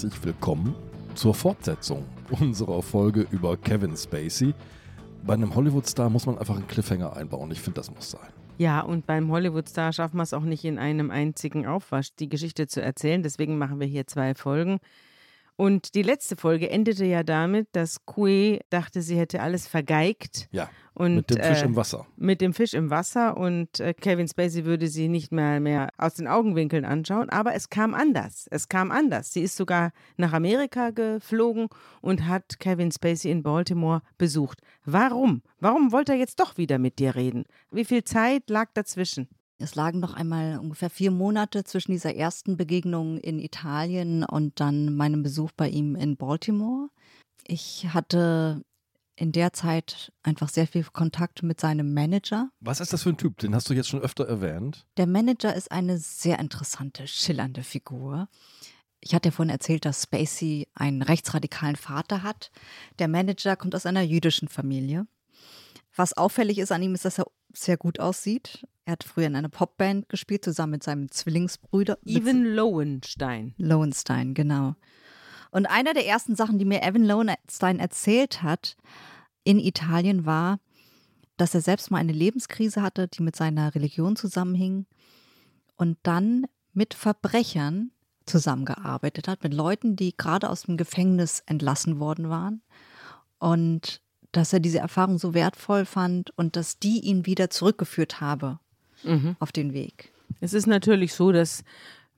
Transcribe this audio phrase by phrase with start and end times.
[0.00, 0.76] herzlich willkommen
[1.16, 2.04] zur Fortsetzung
[2.38, 4.54] unserer Folge über Kevin Spacey.
[5.26, 7.50] Bei einem Hollywood-Star muss man einfach einen Cliffhanger einbauen.
[7.50, 8.28] Ich finde, das muss sein.
[8.58, 12.68] Ja, und beim Hollywood-Star schaffen wir es auch nicht in einem einzigen Aufwasch, die Geschichte
[12.68, 13.24] zu erzählen.
[13.24, 14.78] Deswegen machen wir hier zwei Folgen.
[15.56, 20.48] Und die letzte Folge endete ja damit, dass Kui dachte, sie hätte alles vergeigt.
[20.52, 20.70] Ja.
[20.98, 22.06] Und, mit dem Fisch äh, im Wasser.
[22.16, 26.14] Mit dem Fisch im Wasser und äh, Kevin Spacey würde sie nicht mehr, mehr aus
[26.14, 27.30] den Augenwinkeln anschauen.
[27.30, 28.48] Aber es kam anders.
[28.50, 29.32] Es kam anders.
[29.32, 31.68] Sie ist sogar nach Amerika geflogen
[32.00, 34.60] und hat Kevin Spacey in Baltimore besucht.
[34.84, 35.42] Warum?
[35.60, 37.44] Warum wollte er jetzt doch wieder mit dir reden?
[37.70, 39.28] Wie viel Zeit lag dazwischen?
[39.60, 44.94] Es lagen noch einmal ungefähr vier Monate zwischen dieser ersten Begegnung in Italien und dann
[44.94, 46.88] meinem Besuch bei ihm in Baltimore.
[47.44, 48.62] Ich hatte
[49.18, 52.50] in der Zeit einfach sehr viel Kontakt mit seinem Manager.
[52.60, 53.38] Was ist das für ein Typ?
[53.38, 54.86] Den hast du jetzt schon öfter erwähnt.
[54.96, 58.28] Der Manager ist eine sehr interessante, schillernde Figur.
[59.00, 62.50] Ich hatte ja vorhin erzählt, dass Spacey einen rechtsradikalen Vater hat.
[62.98, 65.06] Der Manager kommt aus einer jüdischen Familie.
[65.94, 68.66] Was auffällig ist an ihm, ist, dass er sehr gut aussieht.
[68.84, 71.98] Er hat früher in einer Popband gespielt, zusammen mit seinem Zwillingsbruder.
[72.04, 73.54] Evan Lowenstein.
[73.58, 74.76] Lowenstein, genau.
[75.50, 78.76] Und einer der ersten Sachen, die mir Evan Lowenstein erzählt hat
[79.44, 80.58] in Italien, war,
[81.36, 84.86] dass er selbst mal eine Lebenskrise hatte, die mit seiner Religion zusammenhing
[85.76, 87.92] und dann mit Verbrechern
[88.26, 92.62] zusammengearbeitet hat, mit Leuten, die gerade aus dem Gefängnis entlassen worden waren.
[93.38, 94.02] Und
[94.32, 98.58] dass er diese Erfahrung so wertvoll fand und dass die ihn wieder zurückgeführt habe
[99.04, 99.36] Mhm.
[99.38, 100.12] auf den Weg.
[100.40, 101.62] Es ist natürlich so, dass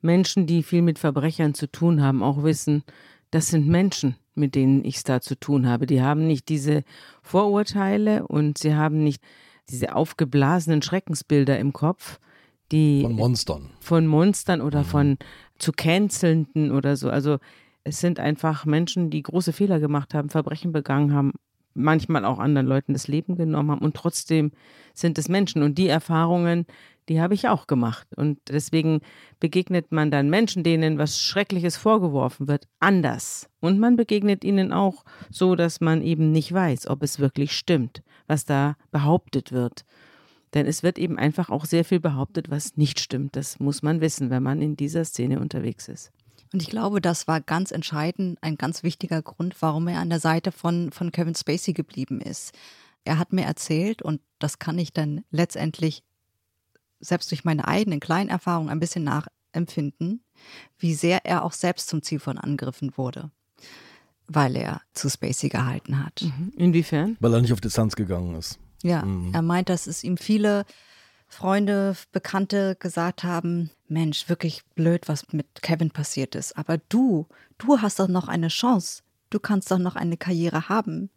[0.01, 2.83] Menschen, die viel mit Verbrechern zu tun haben, auch wissen,
[3.31, 5.85] das sind Menschen, mit denen ich es da zu tun habe.
[5.87, 6.83] Die haben nicht diese
[7.21, 9.23] Vorurteile und sie haben nicht
[9.69, 12.19] diese aufgeblasenen Schreckensbilder im Kopf,
[12.71, 13.69] die Von Monstern.
[13.79, 14.85] von Monstern oder Mhm.
[14.85, 15.17] von
[15.57, 17.09] zu cancelnden oder so.
[17.09, 17.37] Also
[17.83, 21.31] es sind einfach Menschen, die große Fehler gemacht haben, Verbrechen begangen haben,
[21.73, 24.51] manchmal auch anderen Leuten das Leben genommen haben und trotzdem
[24.93, 25.63] sind es Menschen.
[25.63, 26.65] Und die Erfahrungen,
[27.11, 28.07] die habe ich auch gemacht.
[28.15, 29.01] Und deswegen
[29.41, 33.49] begegnet man dann Menschen, denen was Schreckliches vorgeworfen wird, anders.
[33.59, 38.01] Und man begegnet ihnen auch so, dass man eben nicht weiß, ob es wirklich stimmt,
[38.27, 39.83] was da behauptet wird.
[40.53, 43.35] Denn es wird eben einfach auch sehr viel behauptet, was nicht stimmt.
[43.35, 46.13] Das muss man wissen, wenn man in dieser Szene unterwegs ist.
[46.53, 50.19] Und ich glaube, das war ganz entscheidend, ein ganz wichtiger Grund, warum er an der
[50.21, 52.53] Seite von, von Kevin Spacey geblieben ist.
[53.03, 56.03] Er hat mir erzählt, und das kann ich dann letztendlich
[57.01, 60.23] selbst durch meine eigenen kleinen Erfahrungen ein bisschen nachempfinden,
[60.79, 63.31] wie sehr er auch selbst zum Ziel von Angriffen wurde,
[64.27, 66.25] weil er zu Spacey gehalten hat.
[66.55, 67.17] Inwiefern?
[67.19, 68.59] Weil er nicht auf Distanz gegangen ist.
[68.83, 69.33] Ja, Mhm.
[69.33, 70.65] er meint, dass es ihm viele
[71.27, 76.57] Freunde, Bekannte gesagt haben, Mensch, wirklich blöd, was mit Kevin passiert ist.
[76.57, 79.01] Aber du, du hast doch noch eine Chance.
[79.29, 81.09] Du kannst doch noch eine Karriere haben.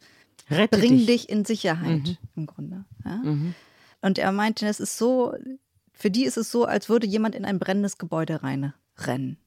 [0.50, 1.06] Rette Bring dich.
[1.06, 1.28] dich.
[1.30, 2.84] in Sicherheit im Grunde.
[3.04, 3.22] Ja?
[4.02, 5.34] Und er meinte, es ist so,
[5.94, 9.38] für die ist es so, als würde jemand in ein brennendes Gebäude reinrennen.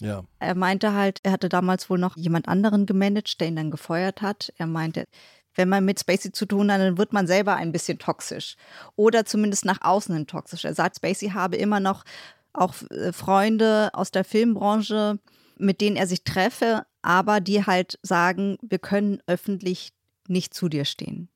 [0.00, 0.24] Ja.
[0.38, 4.22] Er meinte halt, er hatte damals wohl noch jemand anderen gemanagt, der ihn dann gefeuert
[4.22, 4.52] hat.
[4.58, 5.06] Er meinte,
[5.54, 8.56] wenn man mit Spacey zu tun hat, dann wird man selber ein bisschen toxisch.
[8.94, 10.64] Oder zumindest nach außen hin toxisch.
[10.64, 12.04] Er sagt, Spacey habe immer noch
[12.52, 15.18] auch äh, Freunde aus der Filmbranche,
[15.58, 19.92] mit denen er sich treffe, aber die halt sagen, wir können öffentlich
[20.28, 21.28] nicht zu dir stehen.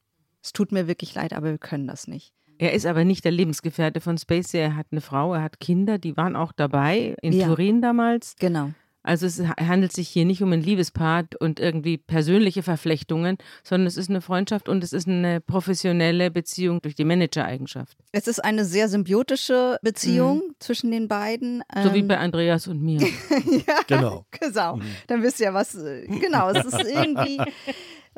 [0.42, 2.32] Es tut mir wirklich leid, aber wir können das nicht.
[2.60, 4.58] Er ist aber nicht der Lebensgefährte von Spacey.
[4.60, 7.46] Er hat eine Frau, er hat Kinder, die waren auch dabei in Ja.
[7.46, 8.36] Turin damals.
[8.38, 8.70] Genau.
[9.02, 13.96] Also es handelt sich hier nicht um ein Liebespaar und irgendwie persönliche Verflechtungen, sondern es
[13.96, 17.96] ist eine Freundschaft und es ist eine professionelle Beziehung durch die Managereigenschaft.
[18.12, 21.62] Es ist eine sehr symbiotische Beziehung zwischen den beiden.
[21.82, 23.00] So wie Ähm, bei Andreas und mir.
[23.66, 24.26] ja, Genau.
[24.38, 24.78] Genau.
[25.06, 25.74] Dann wisst ihr, was.
[25.76, 27.38] äh, Genau, es ist irgendwie.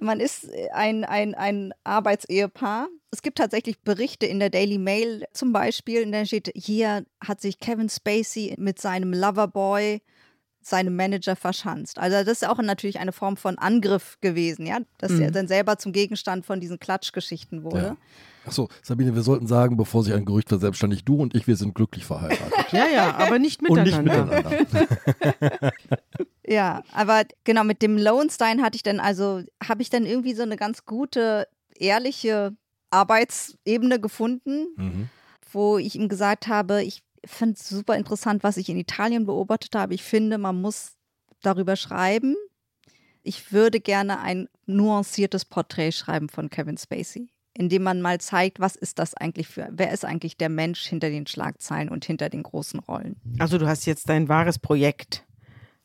[0.00, 2.89] Man ist ein, ein, ein Arbeitsehepaar.
[3.11, 7.41] Es gibt tatsächlich Berichte in der Daily Mail zum Beispiel, in der steht, hier hat
[7.41, 10.00] sich Kevin Spacey mit seinem Loverboy,
[10.62, 11.99] seinem Manager verschanzt.
[11.99, 15.77] Also das ist auch natürlich eine Form von Angriff gewesen, ja, dass er dann selber
[15.77, 17.83] zum Gegenstand von diesen Klatschgeschichten wurde.
[17.83, 17.97] Ja.
[18.44, 21.75] Achso, Sabine, wir sollten sagen, bevor sich ein Gerücht verselbstständigt, du und ich, wir sind
[21.75, 22.73] glücklich verheiratet.
[22.73, 24.62] Ja, ja, aber nicht und nicht miteinander.
[26.47, 30.43] Ja, aber genau mit dem Lowenstein hatte ich dann also, habe ich dann irgendwie so
[30.43, 31.47] eine ganz gute,
[31.77, 32.56] ehrliche
[32.91, 35.09] Arbeitsebene gefunden, Mhm.
[35.53, 39.75] wo ich ihm gesagt habe, ich finde es super interessant, was ich in Italien beobachtet
[39.75, 39.94] habe.
[39.94, 40.93] Ich finde, man muss
[41.43, 42.35] darüber schreiben.
[43.23, 47.29] Ich würde gerne ein nuanciertes Porträt schreiben von Kevin Spacey.
[47.55, 51.11] indem man mal zeigt, was ist das eigentlich für, wer ist eigentlich der Mensch hinter
[51.11, 53.17] den Schlagzeilen und hinter den großen Rollen.
[53.39, 55.27] Also du hast jetzt dein wahres Projekt.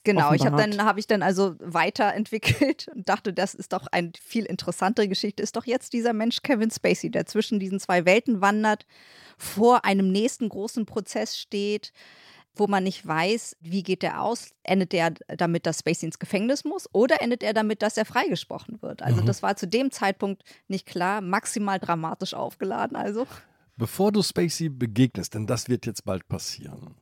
[0.07, 4.11] Genau, ich habe dann habe ich dann also weiterentwickelt und dachte, das ist doch eine
[4.21, 5.43] viel interessantere Geschichte.
[5.43, 8.85] Ist doch jetzt dieser Mensch Kevin Spacey, der zwischen diesen zwei Welten wandert,
[9.37, 11.91] vor einem nächsten großen Prozess steht,
[12.55, 14.51] wo man nicht weiß, wie geht der aus?
[14.63, 18.81] Endet der damit, dass Spacey ins Gefängnis muss oder endet er damit, dass er freigesprochen
[18.81, 19.01] wird?
[19.01, 23.27] Also das war zu dem Zeitpunkt nicht klar, maximal dramatisch aufgeladen also.
[23.75, 26.95] Bevor du Spacey begegnest, denn das wird jetzt bald passieren,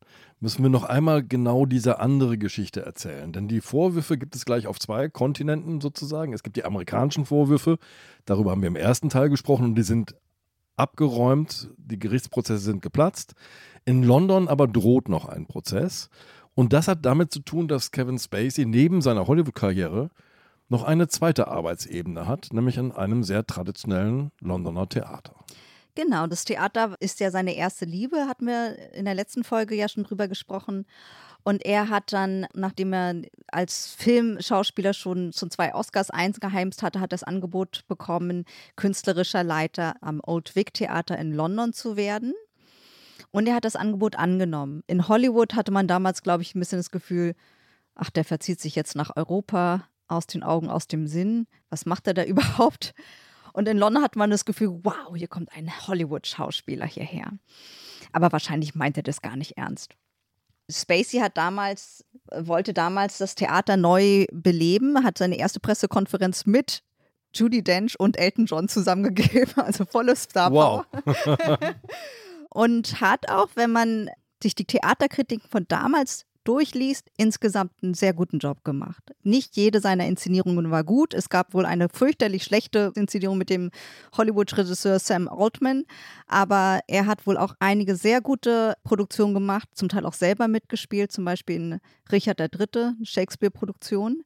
[0.45, 3.33] müssen wir noch einmal genau diese andere Geschichte erzählen.
[3.33, 6.33] Denn die Vorwürfe gibt es gleich auf zwei Kontinenten sozusagen.
[6.33, 7.79] Es gibt die amerikanischen Vorwürfe,
[8.25, 10.13] darüber haben wir im ersten Teil gesprochen und die sind
[10.77, 13.33] abgeräumt, die Gerichtsprozesse sind geplatzt.
[13.85, 16.11] In London aber droht noch ein Prozess.
[16.53, 20.11] Und das hat damit zu tun, dass Kevin Spacey neben seiner Hollywood-Karriere
[20.69, 25.33] noch eine zweite Arbeitsebene hat, nämlich an einem sehr traditionellen Londoner Theater.
[25.95, 29.87] Genau, das Theater ist ja seine erste Liebe, hatten wir in der letzten Folge ja
[29.87, 30.85] schon drüber gesprochen.
[31.43, 37.13] Und er hat dann, nachdem er als Filmschauspieler schon, schon zwei Oscars eingeheimst hatte, hat
[37.13, 38.45] das Angebot bekommen,
[38.75, 42.33] künstlerischer Leiter am Old Vic Theater in London zu werden.
[43.31, 44.83] Und er hat das Angebot angenommen.
[44.87, 47.35] In Hollywood hatte man damals, glaube ich, ein bisschen das Gefühl,
[47.93, 51.47] ach, der verzieht sich jetzt nach Europa, aus den Augen, aus dem Sinn.
[51.69, 52.93] Was macht er da überhaupt?
[53.55, 57.31] Und in London hat man das Gefühl, wow, hier kommt ein Hollywood-Schauspieler hierher.
[58.11, 59.95] Aber wahrscheinlich meint er das gar nicht ernst.
[60.69, 66.83] Spacey hat damals, wollte damals das Theater neu beleben, hat seine erste Pressekonferenz mit
[67.33, 70.51] Judy Dench und Elton John zusammengegeben, also volles Star.
[70.51, 70.85] Wow.
[72.49, 74.09] Und hat auch, wenn man
[74.43, 79.03] sich die Theaterkritiken von damals durchliest, insgesamt einen sehr guten Job gemacht.
[79.23, 81.13] Nicht jede seiner Inszenierungen war gut.
[81.13, 83.71] Es gab wohl eine fürchterlich schlechte Inszenierung mit dem
[84.17, 85.83] Hollywood-Regisseur Sam Altman,
[86.27, 91.11] aber er hat wohl auch einige sehr gute Produktionen gemacht, zum Teil auch selber mitgespielt,
[91.11, 91.79] zum Beispiel in
[92.11, 94.23] Richard III., Shakespeare-Produktion.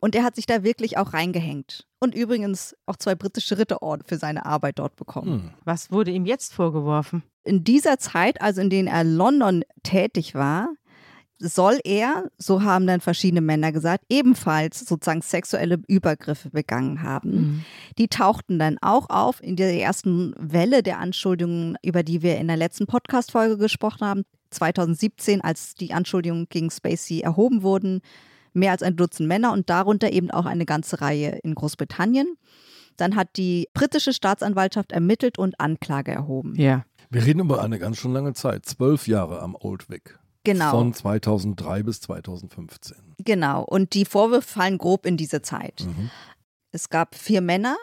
[0.00, 1.86] Und er hat sich da wirklich auch reingehängt.
[1.98, 5.44] Und übrigens auch zwei britische Ritterorden für seine Arbeit dort bekommen.
[5.44, 5.50] Hm.
[5.64, 7.22] Was wurde ihm jetzt vorgeworfen?
[7.44, 10.70] in dieser Zeit, also in denen er London tätig war,
[11.44, 17.30] soll er, so haben dann verschiedene Männer gesagt, ebenfalls sozusagen sexuelle Übergriffe begangen haben.
[17.30, 17.64] Mhm.
[17.98, 22.48] Die tauchten dann auch auf in der ersten Welle der Anschuldigungen, über die wir in
[22.48, 28.00] der letzten Podcast-Folge gesprochen haben, 2017, als die Anschuldigungen gegen Spacey erhoben wurden.
[28.52, 32.36] Mehr als ein Dutzend Männer und darunter eben auch eine ganze Reihe in Großbritannien.
[32.96, 36.54] Dann hat die britische Staatsanwaltschaft ermittelt und Anklage erhoben.
[36.56, 36.84] Ja.
[37.10, 38.64] Wir reden über eine ganz schön lange Zeit.
[38.64, 40.18] Zwölf Jahre am Old Vic.
[40.44, 40.70] Genau.
[40.70, 42.96] Von 2003 bis 2015.
[43.18, 45.84] Genau, und die Vorwürfe fallen grob in diese Zeit.
[45.86, 46.10] Mhm.
[46.70, 47.76] Es gab vier Männer,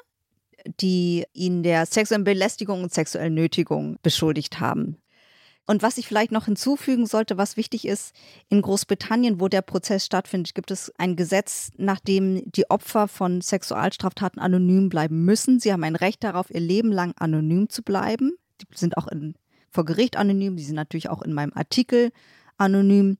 [0.79, 4.97] die ihn der sexuellen Belästigung und sexuellen Nötigung beschuldigt haben.
[5.67, 8.13] Und was ich vielleicht noch hinzufügen sollte, was wichtig ist,
[8.49, 13.41] in Großbritannien, wo der Prozess stattfindet, gibt es ein Gesetz, nach dem die Opfer von
[13.41, 15.59] Sexualstraftaten anonym bleiben müssen.
[15.59, 18.33] Sie haben ein Recht darauf, ihr Leben lang anonym zu bleiben.
[18.59, 19.35] Die sind auch in,
[19.69, 22.11] vor Gericht anonym, die sind natürlich auch in meinem Artikel
[22.61, 23.17] anonym.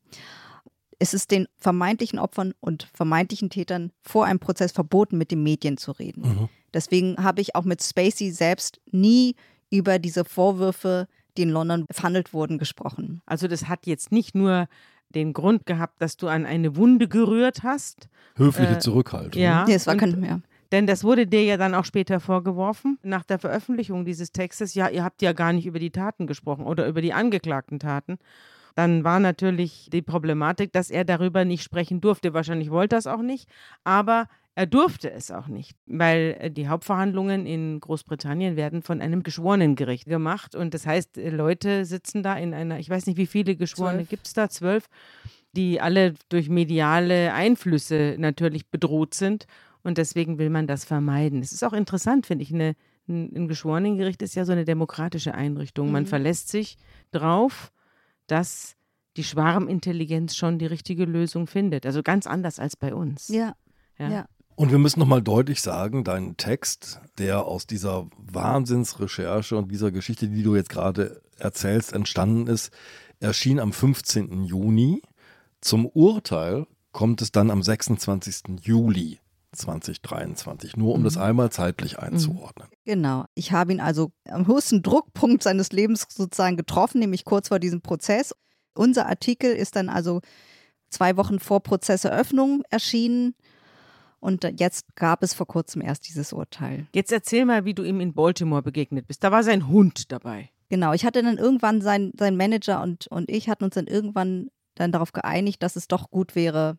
[1.00, 5.78] Es ist den vermeintlichen Opfern und vermeintlichen Tätern vor einem Prozess verboten, mit den Medien
[5.78, 6.22] zu reden.
[6.22, 6.50] Mhm.
[6.74, 9.36] Deswegen habe ich auch mit Spacey selbst nie
[9.72, 11.08] über diese Vorwürfe,
[11.38, 13.22] die in London verhandelt wurden, gesprochen.
[13.26, 14.68] Also das hat jetzt nicht nur
[15.10, 18.08] den Grund gehabt, dass du an eine Wunde gerührt hast.
[18.36, 19.42] Höfliche Äh, Zurückhaltung.
[19.42, 19.66] ja.
[19.66, 20.42] Nee, es war kein mehr.
[20.72, 24.74] Denn das wurde dir ja dann auch später vorgeworfen, nach der Veröffentlichung dieses Textes.
[24.74, 28.20] Ja, ihr habt ja gar nicht über die Taten gesprochen oder über die angeklagten Taten.
[28.76, 32.34] Dann war natürlich die Problematik, dass er darüber nicht sprechen durfte.
[32.34, 33.50] Wahrscheinlich wollte er es auch nicht,
[33.84, 39.24] aber er durfte es auch nicht, weil äh, die Hauptverhandlungen in Großbritannien werden von einem
[39.24, 40.56] Geschworenengericht gemacht.
[40.56, 44.04] Und das heißt, äh, Leute sitzen da in einer, ich weiß nicht, wie viele Geschworene
[44.04, 44.88] gibt es da, zwölf,
[45.54, 49.46] die alle durch mediale Einflüsse natürlich bedroht sind.
[49.84, 51.40] Und deswegen will man das vermeiden.
[51.42, 52.54] Es ist auch interessant, finde ich.
[52.54, 52.76] Eine,
[53.08, 55.92] ein, ein Geschworenengericht ist ja so eine demokratische Einrichtung.
[55.92, 56.08] Man Mhm.
[56.08, 56.78] verlässt sich
[57.12, 57.72] drauf,
[58.32, 58.76] dass
[59.18, 61.86] die Schwarmintelligenz schon die richtige Lösung findet.
[61.86, 63.28] Also ganz anders als bei uns.
[63.28, 63.56] Ja,
[63.98, 64.10] Ja.
[64.10, 64.26] ja.
[64.56, 70.28] Und wir müssen nochmal deutlich sagen, dein Text, der aus dieser Wahnsinnsrecherche und dieser Geschichte,
[70.28, 72.72] die du jetzt gerade erzählst, entstanden ist,
[73.20, 74.44] erschien am 15.
[74.44, 75.02] Juni.
[75.62, 78.62] Zum Urteil kommt es dann am 26.
[78.62, 79.20] Juli
[79.52, 82.68] 2023, nur um das einmal zeitlich einzuordnen.
[82.86, 83.26] Genau.
[83.36, 87.82] Ich habe ihn also am höchsten Druckpunkt seines Lebens sozusagen getroffen, nämlich kurz vor diesem
[87.82, 88.34] Prozess.
[88.74, 90.22] Unser Artikel ist dann also
[90.90, 93.36] zwei Wochen vor Prozesseröffnung erschienen.
[94.20, 96.88] Und jetzt gab es vor kurzem erst dieses Urteil.
[96.94, 99.24] Jetzt erzähl mal, wie du ihm in Baltimore begegnet bist.
[99.24, 100.52] Da war sein Hund dabei.
[100.70, 104.50] Genau, ich hatte dann irgendwann, sein, sein Manager und, und ich hatten uns dann irgendwann
[104.76, 106.78] dann darauf geeinigt, dass es doch gut wäre,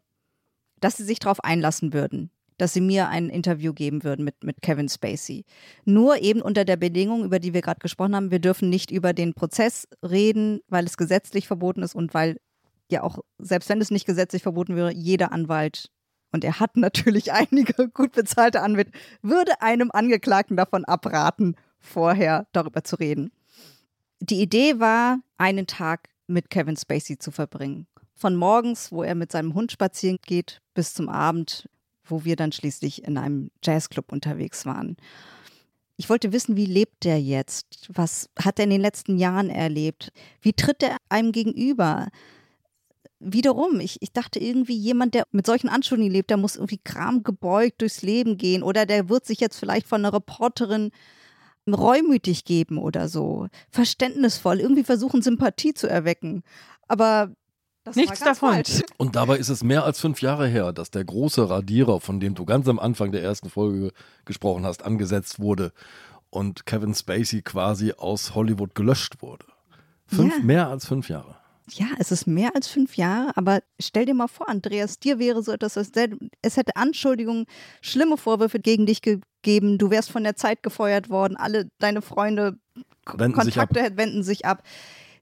[0.80, 4.62] dass sie sich darauf einlassen würden, dass sie mir ein Interview geben würden mit, mit
[4.62, 5.44] Kevin Spacey.
[5.84, 9.12] Nur eben unter der Bedingung, über die wir gerade gesprochen haben, wir dürfen nicht über
[9.12, 12.38] den Prozess reden, weil es gesetzlich verboten ist und weil
[12.90, 15.90] ja auch, selbst wenn es nicht gesetzlich verboten wäre, jeder Anwalt,
[16.32, 18.92] und er hat natürlich einige gut bezahlte Anwälte,
[19.22, 23.32] würde einem Angeklagten davon abraten, vorher darüber zu reden.
[24.20, 27.86] Die Idee war, einen Tag mit Kevin Spacey zu verbringen.
[28.14, 31.68] Von morgens, wo er mit seinem Hund spazieren geht, bis zum Abend,
[32.04, 34.96] wo wir dann schließlich in einem Jazzclub unterwegs waren.
[35.96, 37.88] Ich wollte wissen, wie lebt er jetzt?
[37.92, 40.12] Was hat er in den letzten Jahren erlebt?
[40.40, 42.08] Wie tritt er einem gegenüber?
[43.20, 47.80] Wiederum, ich, ich dachte irgendwie, jemand, der mit solchen Anschuldigungen lebt, der muss irgendwie kramgebeugt
[47.80, 50.90] durchs Leben gehen oder der wird sich jetzt vielleicht von einer Reporterin
[51.68, 53.46] reumütig geben oder so.
[53.70, 56.42] Verständnisvoll, irgendwie versuchen, Sympathie zu erwecken.
[56.88, 57.32] Aber
[57.84, 58.50] das Nichts davon.
[58.54, 58.82] Falsch.
[58.96, 62.34] Und dabei ist es mehr als fünf Jahre her, dass der große Radierer, von dem
[62.34, 63.92] du ganz am Anfang der ersten Folge
[64.24, 65.72] gesprochen hast, angesetzt wurde
[66.30, 69.44] und Kevin Spacey quasi aus Hollywood gelöscht wurde.
[70.06, 70.42] Fünf, Ja.
[70.44, 71.36] Mehr als fünf Jahre.
[71.70, 75.42] Ja, es ist mehr als fünf Jahre, aber stell dir mal vor, Andreas, dir wäre
[75.42, 77.46] so etwas, es hätte- es hätte Anschuldigungen,
[77.80, 82.58] schlimme Vorwürfe gegen dich gegeben, du wärst von der Zeit gefeuert worden, alle deine Freunde,
[83.06, 83.54] Wenden sich.
[83.54, 84.62] Kontakte wenden sich ab.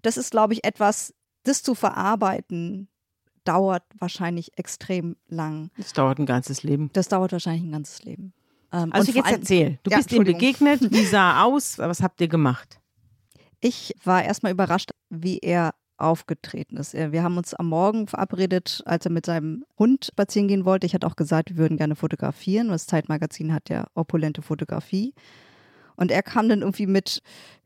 [0.03, 1.13] Das ist, glaube ich, etwas,
[1.45, 2.89] das zu verarbeiten,
[3.45, 5.71] dauert wahrscheinlich extrem lang.
[5.77, 6.91] Das dauert ein ganzes Leben.
[6.93, 8.33] Das dauert wahrscheinlich ein ganzes Leben.
[8.73, 9.79] Ähm, Also jetzt erzähl.
[9.83, 10.81] Du Ja, bist ihm begegnet.
[10.93, 11.79] Wie sah er aus?
[11.79, 12.81] Was habt ihr gemacht?
[13.61, 16.95] Ich war erstmal überrascht, wie er aufgetreten ist.
[16.95, 20.87] Wir haben uns am Morgen verabredet, als er mit seinem Hund spazieren gehen wollte.
[20.87, 22.69] Ich hatte auch gesagt, wir würden gerne fotografieren.
[22.69, 25.13] Das Zeitmagazin hat ja opulente Fotografie.
[25.97, 27.21] Und er kam dann irgendwie mit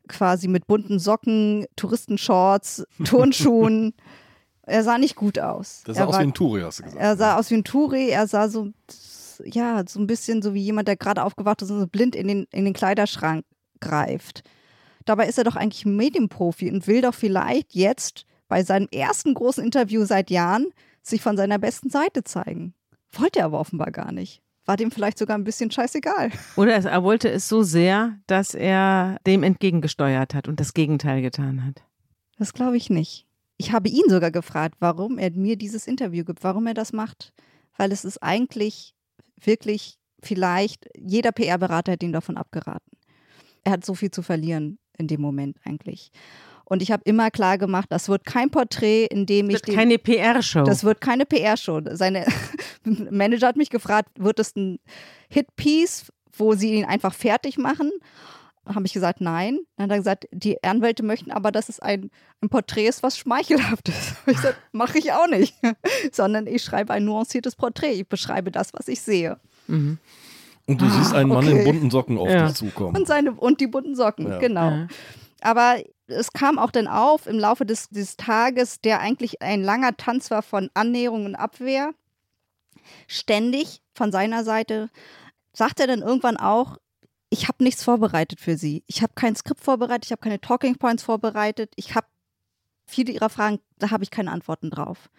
[0.08, 3.94] quasi mit bunten Socken, Touristenshorts, Turnschuhen.
[4.62, 5.82] er sah nicht gut aus.
[5.86, 7.02] Das er sah aus war- wie ein Touri, hast du gesagt.
[7.02, 8.68] er sah aus wie ein Touri, er sah so,
[9.44, 12.28] ja, so ein bisschen so wie jemand, der gerade aufgewacht ist und so blind in
[12.28, 13.44] den, in den Kleiderschrank
[13.80, 14.42] greift.
[15.04, 19.34] Dabei ist er doch eigentlich ein Medienprofi und will doch vielleicht jetzt bei seinem ersten
[19.34, 20.66] großen Interview seit Jahren
[21.02, 22.74] sich von seiner besten Seite zeigen.
[23.12, 24.40] Wollte er aber offenbar gar nicht.
[24.66, 26.30] War dem vielleicht sogar ein bisschen scheißegal.
[26.56, 31.20] Oder es- er wollte es so sehr, dass er dem entgegengesteuert hat und das Gegenteil
[31.22, 31.82] getan hat.
[32.38, 33.26] Das glaube ich nicht.
[33.56, 37.32] Ich habe ihn sogar gefragt, warum er mir dieses Interview gibt, warum er das macht.
[37.76, 38.94] Weil es ist eigentlich
[39.40, 42.96] wirklich vielleicht, jeder PR-Berater hätte ihm davon abgeraten.
[43.64, 46.10] Er hat so viel zu verlieren in dem Moment eigentlich.
[46.66, 49.98] Und ich habe immer klar gemacht, das wird kein Porträt, in dem ich Wird keine
[49.98, 50.62] PR-Show.
[50.64, 51.80] das wird keine PR-Show.
[51.92, 52.24] Seine
[53.10, 54.78] Manager hat mich gefragt, wird es ein
[55.28, 56.06] Hit-Piece,
[56.36, 57.90] wo sie ihn einfach fertig machen?
[58.66, 59.58] Habe ich gesagt, nein.
[59.76, 63.18] Dann hat er gesagt, die Anwälte möchten aber, dass es ein, ein Porträt ist, was
[63.18, 64.12] schmeichelhaft ist.
[64.22, 65.54] Habe ich gesagt, mache ich auch nicht.
[66.12, 67.92] Sondern ich schreibe ein nuanciertes Porträt.
[67.92, 69.38] Ich beschreibe das, was ich sehe.
[69.66, 69.98] Mhm.
[70.66, 71.64] Und du siehst einen Mann in okay.
[71.64, 72.46] bunten Socken auf Ja.
[72.46, 72.96] dich zukommen.
[72.96, 74.38] Und, seine, und die bunten Socken, Ja.
[74.38, 74.70] genau.
[74.70, 74.86] Ja.
[75.42, 75.76] Aber
[76.06, 80.30] es kam auch dann auf im Laufe des, des Tages, der eigentlich ein langer Tanz
[80.30, 81.94] war von Annäherung und Abwehr.
[83.06, 84.90] Ständig von seiner Seite
[85.52, 86.78] sagt er dann irgendwann auch,
[87.30, 88.84] ich habe nichts vorbereitet für Sie.
[88.86, 91.72] Ich habe kein Skript vorbereitet, ich habe keine Talking Points vorbereitet.
[91.76, 92.06] Ich habe
[92.86, 95.10] viele Ihrer Fragen, da habe ich keine Antworten drauf.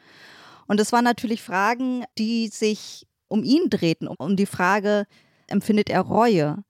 [0.68, 5.08] Und es waren natürlich Fragen, die sich um ihn drehten, um, um die Frage,
[5.48, 6.64] empfindet er Reue?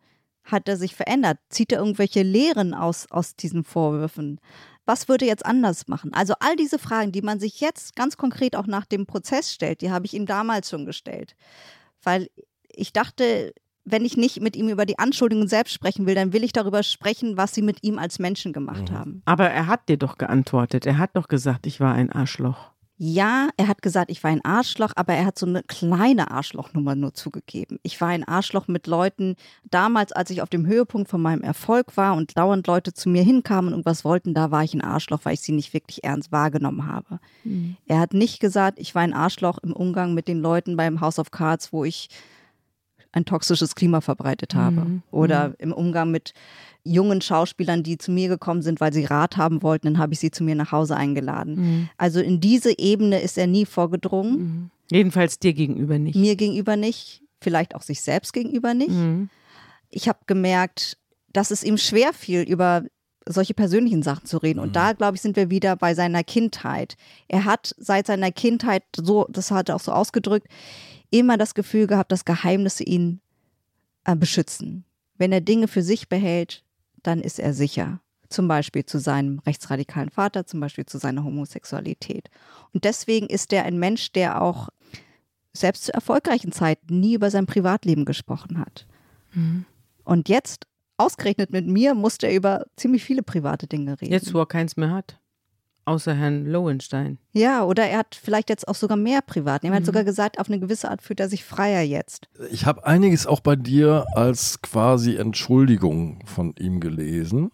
[0.45, 1.37] Hat er sich verändert?
[1.49, 4.39] Zieht er irgendwelche Lehren aus, aus diesen Vorwürfen?
[4.85, 6.13] Was würde er jetzt anders machen?
[6.13, 9.81] Also all diese Fragen, die man sich jetzt ganz konkret auch nach dem Prozess stellt,
[9.81, 11.35] die habe ich ihm damals schon gestellt.
[12.03, 12.29] Weil
[12.69, 16.43] ich dachte, wenn ich nicht mit ihm über die Anschuldigungen selbst sprechen will, dann will
[16.43, 18.95] ich darüber sprechen, was sie mit ihm als Menschen gemacht Mhm.
[18.95, 19.21] haben.
[19.25, 20.85] Aber er hat dir doch geantwortet.
[20.85, 22.71] Er hat doch gesagt, ich war ein Arschloch.
[22.97, 26.95] Ja, er hat gesagt, ich war ein Arschloch, aber er hat so eine kleine Arschlochnummer
[26.95, 27.77] nur zugegeben.
[27.83, 29.35] Ich war ein Arschloch mit Leuten.
[29.69, 33.21] Damals, als ich auf dem Höhepunkt von meinem Erfolg war und dauernd Leute zu mir
[33.21, 36.31] hinkamen und irgendwas wollten, da war ich ein Arschloch, weil ich sie nicht wirklich ernst
[36.31, 37.19] wahrgenommen habe.
[37.85, 41.19] Er hat nicht gesagt, ich war ein Arschloch im Umgang mit den Leuten beim House
[41.19, 42.09] of Cards, wo ich
[43.15, 44.81] ein toxisches Klima verbreitet habe.
[44.81, 45.03] Mhm.
[45.09, 46.33] Oder im Umgang mit
[46.83, 50.19] jungen Schauspielern, die zu mir gekommen sind, weil sie Rat haben wollten, dann habe ich
[50.19, 51.55] sie zu mir nach Hause eingeladen.
[51.55, 51.89] Mhm.
[51.97, 54.37] Also in diese Ebene ist er nie vorgedrungen.
[54.37, 54.69] Mhm.
[54.91, 56.15] Jedenfalls dir gegenüber nicht.
[56.15, 58.91] Mir gegenüber nicht, vielleicht auch sich selbst gegenüber nicht.
[58.91, 59.29] Mhm.
[59.89, 60.97] Ich habe gemerkt,
[61.33, 62.83] dass es ihm schwer fiel, über
[63.27, 64.59] solche persönlichen Sachen zu reden.
[64.59, 64.73] Und Mhm.
[64.73, 66.95] da, glaube ich, sind wir wieder bei seiner Kindheit.
[67.27, 70.47] Er hat seit seiner Kindheit, so, das hat er auch so ausgedrückt,
[71.09, 73.21] immer das Gefühl gehabt, dass Geheimnisse ihn
[74.05, 74.85] äh, beschützen.
[75.17, 76.63] Wenn er Dinge für sich behält,
[77.03, 77.99] dann ist er sicher.
[78.29, 82.29] Zum Beispiel zu seinem rechtsradikalen Vater, zum Beispiel zu seiner Homosexualität.
[82.73, 84.69] Und deswegen ist er ein Mensch, der auch
[85.53, 88.87] selbst zu erfolgreichen Zeiten nie über sein Privatleben gesprochen hat.
[90.03, 94.11] Und jetzt, ausgerechnet mit mir, musste er über ziemlich viele private Dinge reden.
[94.11, 95.19] Jetzt, wo er keins mehr hat.
[95.85, 97.19] Außer Herrn Lowenstein.
[97.31, 99.63] Ja, oder er hat vielleicht jetzt auch sogar mehr privat.
[99.63, 102.27] Er hat sogar gesagt, auf eine gewisse Art fühlt er sich freier jetzt.
[102.49, 107.51] Ich habe einiges auch bei dir als quasi Entschuldigung von ihm gelesen.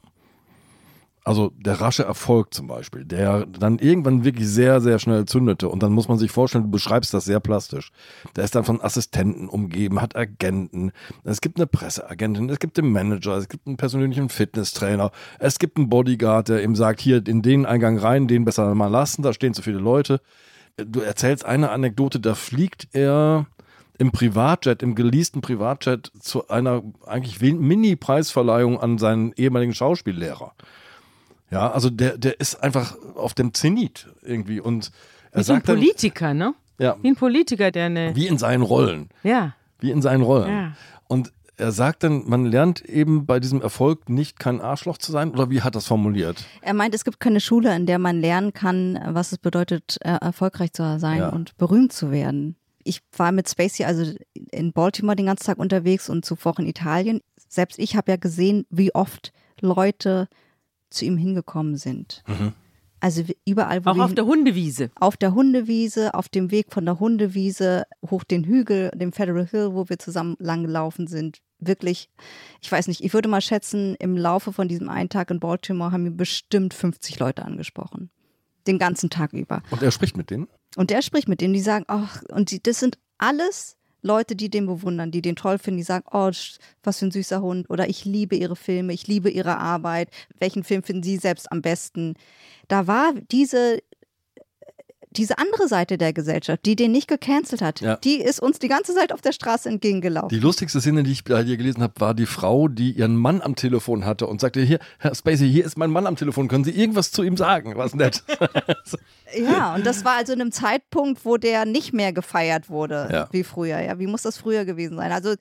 [1.24, 5.70] Also der rasche Erfolg zum Beispiel, der dann irgendwann wirklich sehr, sehr schnell zündete.
[5.70, 7.92] Und dann muss man sich vorstellen, du beschreibst das sehr plastisch.
[8.36, 10.92] Der ist dann von Assistenten umgeben, hat Agenten.
[11.24, 15.78] Es gibt eine Presseagentin, es gibt einen Manager, es gibt einen persönlichen Fitnesstrainer, es gibt
[15.78, 19.32] einen Bodyguard, der ihm sagt, hier in den Eingang rein, den besser mal lassen, da
[19.32, 20.22] stehen zu viele Leute.
[20.78, 23.46] Du erzählst eine Anekdote, da fliegt er
[24.00, 30.56] im Privatjet, im geleasten Privatjet zu einer eigentlich Mini-Preisverleihung an seinen ehemaligen Schauspiellehrer.
[31.52, 34.92] Ja, also der, der ist einfach auf dem Zenit irgendwie und
[35.32, 36.54] er Wie ein sagt dann, Politiker, ne?
[36.80, 38.16] ja, Wie ein Politiker, der eine.
[38.16, 39.54] wie in seinen Rollen, Ja.
[39.80, 40.50] wie in seinen Rollen.
[40.50, 40.74] Ja.
[41.08, 45.30] Und er sagt dann, man lernt eben bei diesem Erfolg nicht kein Arschloch zu sein
[45.32, 46.44] oder wie hat das formuliert?
[46.62, 50.18] Er meint, es gibt keine Schule, in der man lernen kann, was es bedeutet, äh,
[50.22, 51.30] erfolgreich zu sein Ja.
[51.30, 52.56] und berühmt zu werden.
[52.84, 54.12] Ich war mit Spacey also
[54.52, 57.20] in Baltimore den ganzen Tag unterwegs und zuvor in Italien.
[57.48, 60.28] Selbst ich habe ja gesehen, wie oft Leute
[60.92, 62.24] zu ihm hingekommen sind.
[63.00, 64.92] Also wie- überall, wo Auch wir auf hin- der Hundewiese.
[64.96, 69.74] auf der Hundewiese, auf dem Weg von der Hundewiese hoch den Hügel, dem Federal Hill,
[69.74, 71.40] wo wir zusammen lang gelaufen sind.
[71.58, 72.10] Wirklich,
[72.62, 75.92] ich weiß nicht, ich würde mal schätzen, im Laufe von diesem einen Tag in Baltimore
[75.92, 78.10] haben wir bestimmt 50 Leute angesprochen.
[78.68, 79.64] Den ganzen Tag über.
[79.72, 80.48] Und er spricht mit denen?
[80.76, 84.50] Und der spricht mit denen, die sagen, ach, und die, das sind alles Leute, die
[84.50, 86.32] den bewundern, die den toll finden, die sagen, oh,
[86.84, 90.64] was für ein süßer Hund oder ich liebe ihre Filme, ich liebe ihre Arbeit, welchen
[90.64, 92.16] Film finden sie selbst am besten.
[92.68, 93.80] Da war diese,
[95.12, 97.98] diese andere Seite der Gesellschaft, die den nicht gecancelt hat, Ja.
[97.98, 100.30] die ist uns die ganze Zeit auf der Straße entgegengelaufen.
[100.30, 103.42] Die lustigste Szene, die ich bei dir gelesen habe, war die Frau, die ihren Mann
[103.42, 106.64] am Telefon hatte und sagte, hier, Herr Spacey, hier ist mein Mann am Telefon, können
[106.64, 107.74] Sie irgendwas zu ihm sagen?
[107.76, 108.24] Was nett.
[109.34, 113.28] Ja, und das war also in einem Zeitpunkt, wo der nicht mehr gefeiert wurde, Ja.
[113.32, 113.80] wie früher.
[113.80, 115.12] Ja, wie muss das früher gewesen sein?
[115.12, 115.36] Also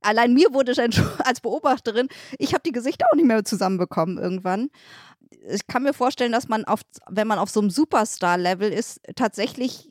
[0.00, 0.86] allein mir wurde schon
[1.24, 4.70] als Beobachterin, ich habe die Gesichter auch nicht mehr zusammenbekommen irgendwann.
[5.48, 9.90] Ich kann mir vorstellen, dass man auf, wenn man auf so einem Superstar-Level ist, tatsächlich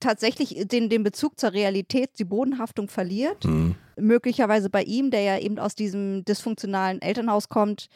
[0.00, 3.44] tatsächlich den, den Bezug zur Realität, die Bodenhaftung verliert.
[3.44, 3.74] Hm.
[3.96, 7.88] Möglicherweise bei ihm, der ja eben aus diesem dysfunktionalen Elternhaus kommt,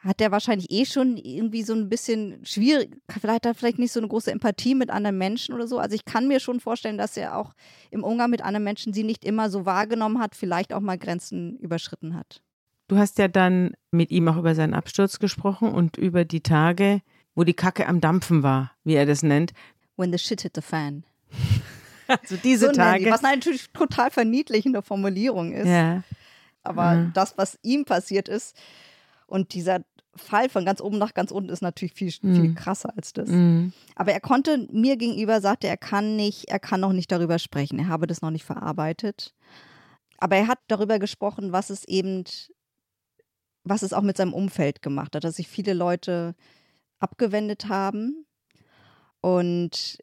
[0.00, 3.90] hat der wahrscheinlich eh schon irgendwie so ein bisschen schwierig, vielleicht hat er vielleicht nicht
[3.90, 5.78] so eine große Empathie mit anderen Menschen oder so.
[5.78, 7.52] Also ich kann mir schon vorstellen, dass er auch
[7.90, 11.56] im Umgang mit anderen Menschen sie nicht immer so wahrgenommen hat, vielleicht auch mal Grenzen
[11.58, 12.42] überschritten hat.
[12.88, 17.00] Du hast ja dann mit ihm auch über seinen Absturz gesprochen und über die Tage,
[17.34, 19.52] wo die Kacke am Dampfen war, wie er das nennt.
[19.96, 21.04] When the shit hit the fan.
[22.08, 23.10] Also diese so nennen die, Tage.
[23.10, 25.66] was natürlich total verniedlichende Formulierung ist.
[25.68, 26.02] Ja.
[26.62, 27.12] Aber Mhm.
[27.12, 28.56] das, was ihm passiert ist
[29.26, 29.80] und dieser
[30.16, 32.54] Fall von ganz oben nach ganz unten ist natürlich viel, viel Mhm.
[32.54, 33.28] krasser als das.
[33.28, 33.74] Mhm.
[33.94, 37.78] Aber er konnte mir gegenüber, sagte er, kann nicht, er kann noch nicht darüber sprechen.
[37.78, 39.34] Er habe das noch nicht verarbeitet.
[40.16, 42.24] Aber er hat darüber gesprochen, was es eben,
[43.68, 46.34] was es auch mit seinem Umfeld gemacht hat, dass sich viele Leute
[47.00, 48.26] abgewendet haben
[49.20, 49.98] und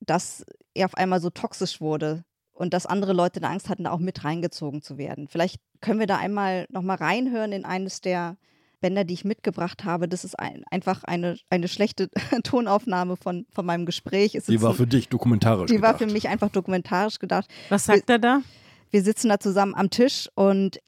[0.00, 3.90] dass er auf einmal so toxisch wurde und dass andere Leute da Angst hatten, da
[3.90, 5.28] auch mit reingezogen zu werden.
[5.28, 8.36] Vielleicht können wir da einmal nochmal reinhören in eines der
[8.80, 10.08] Bänder, die ich mitgebracht habe.
[10.08, 12.08] Das ist ein, einfach eine, eine schlechte
[12.44, 14.34] Tonaufnahme von, von meinem Gespräch.
[14.34, 16.08] Es Die war für dich dokumentarisch die war gedacht.
[16.08, 17.50] für mich einfach dokumentarisch gedacht.
[17.68, 18.42] Was sagt er da?
[18.90, 20.78] Wir sitzen da zusammen am Tisch und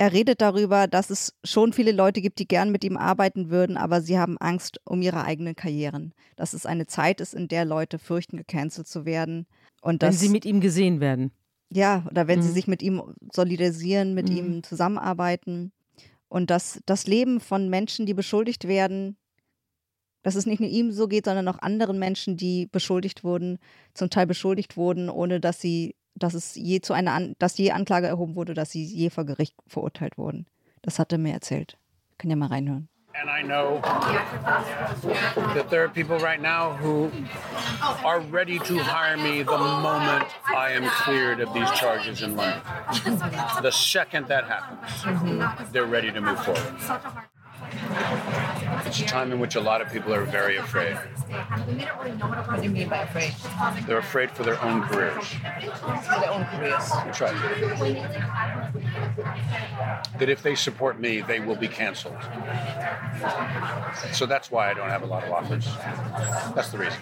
[0.00, 3.76] er redet darüber, dass es schon viele Leute gibt, die gern mit ihm arbeiten würden,
[3.76, 6.14] aber sie haben Angst um ihre eigenen Karrieren.
[6.36, 9.46] Dass es eine Zeit ist, in der Leute fürchten, gecancelt zu werden.
[9.82, 11.32] Und Wenn dass, sie mit ihm gesehen werden.
[11.70, 12.52] ja, oder wenn sie Mhm.
[12.54, 14.36] sich mit ihm solidarisieren, mit Mhm.
[14.36, 15.70] ihm zusammenarbeiten.
[16.28, 19.18] Und dass das Leben von Menschen, die beschuldigt werden,
[20.22, 23.58] dass es nicht nur ihm so geht, sondern auch anderen Menschen, die beschuldigt wurden,
[23.92, 27.72] zum Teil beschuldigt wurden, ohne dass sie, dass es je zu einer, An dass je
[27.72, 30.46] Anklage erhoben wurde, dass sie je vor Gericht verurteilt wurden.
[30.82, 31.76] Das hat er mir erzählt.
[32.18, 32.88] Können ja mal reinhören.
[33.12, 33.80] And I know
[35.54, 37.10] that there are people right now who
[38.04, 42.62] are ready to hire me the moment I am cleared of these charges in London.
[43.62, 46.74] The second that happens, they're ready to move forward.
[48.86, 50.96] It's a time in which a lot of people are very afraid.
[50.96, 53.34] What do you mean by afraid?
[53.86, 55.26] They're afraid for their own careers.
[55.26, 56.88] For their own careers.
[57.04, 57.34] That's right.
[60.18, 62.18] That if they support me, they will be canceled.
[64.12, 65.66] So that's why I don't have a lot of offers.
[66.54, 67.00] That's the reason.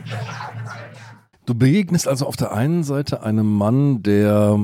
[1.47, 4.59] Du begegnest also auf der einen Seite einem Mann, der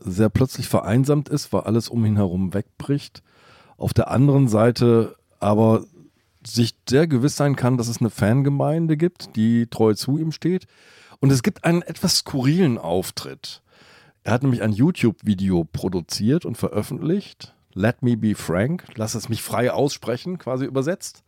[0.00, 3.22] sehr plötzlich vereinsamt ist, weil alles um ihn herum wegbricht.
[3.78, 5.84] Auf der anderen Seite aber
[6.54, 10.66] sich sehr gewiss sein kann, dass es eine Fangemeinde gibt, die treu zu ihm steht.
[11.20, 13.62] Und es gibt einen etwas skurrilen Auftritt.
[14.24, 17.54] Er hat nämlich ein YouTube-Video produziert und veröffentlicht.
[17.74, 18.84] Let me be frank.
[18.96, 21.22] Lass es mich frei aussprechen, quasi übersetzt.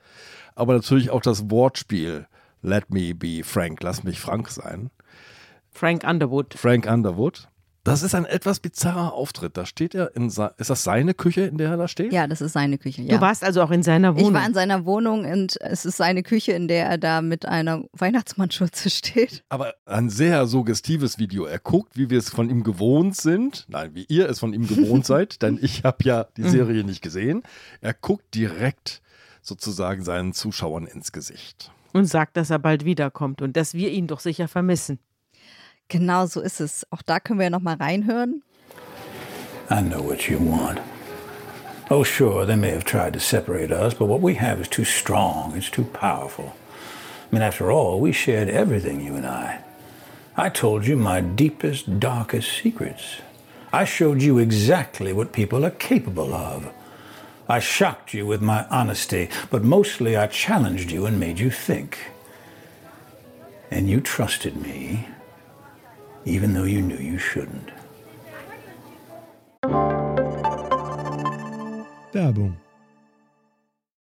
[0.55, 2.27] Aber natürlich auch das Wortspiel.
[2.63, 3.83] Let me be frank.
[3.83, 4.91] Lass mich frank sein.
[5.71, 6.55] Frank Underwood.
[6.55, 7.49] Frank Underwood.
[7.91, 9.57] Das ist ein etwas bizarrer Auftritt.
[9.57, 12.13] Da steht er in, ist das seine Küche, in der er da steht?
[12.13, 13.03] Ja, das ist seine Küche.
[13.03, 13.17] Ja.
[13.17, 14.29] Du warst also auch in seiner Wohnung.
[14.29, 17.47] Ich war in seiner Wohnung und es ist seine Küche, in der er da mit
[17.47, 19.43] einer Weihnachtsmannschürze steht.
[19.49, 21.47] Aber ein sehr suggestives Video.
[21.47, 23.67] Er guckt, wie wir es von ihm gewohnt sind.
[23.69, 27.03] Nein, wie ihr es von ihm gewohnt seid, denn ich habe ja die Serie nicht
[27.03, 27.43] gesehen.
[27.81, 29.03] Er guckt direkt
[29.43, 31.73] sozusagen seinen Zuschauern ins Gesicht.
[31.93, 35.01] und sagt, dass er bald wiederkommt und dass wir ihn doch sicher vermissen.
[35.91, 36.87] Genau so ist es.
[36.91, 38.43] Auch da können wir ja noch mal reinhören.
[39.71, 40.81] I know what you want.
[41.91, 44.85] Oh, sure, they may have tried to separate us, but what we have is too
[44.85, 46.55] strong, it's too powerful.
[47.31, 49.59] I mean, after all, we shared everything, you and I.
[50.37, 53.21] I told you my deepest, darkest secrets.
[53.73, 56.73] I showed you exactly what people are capable of.
[57.49, 61.99] I shocked you with my honesty, but mostly I challenged you and made you think.
[63.73, 65.09] And you trusted me,
[66.25, 67.73] even though you knew you shouldn't.
[72.13, 72.57] Werbung.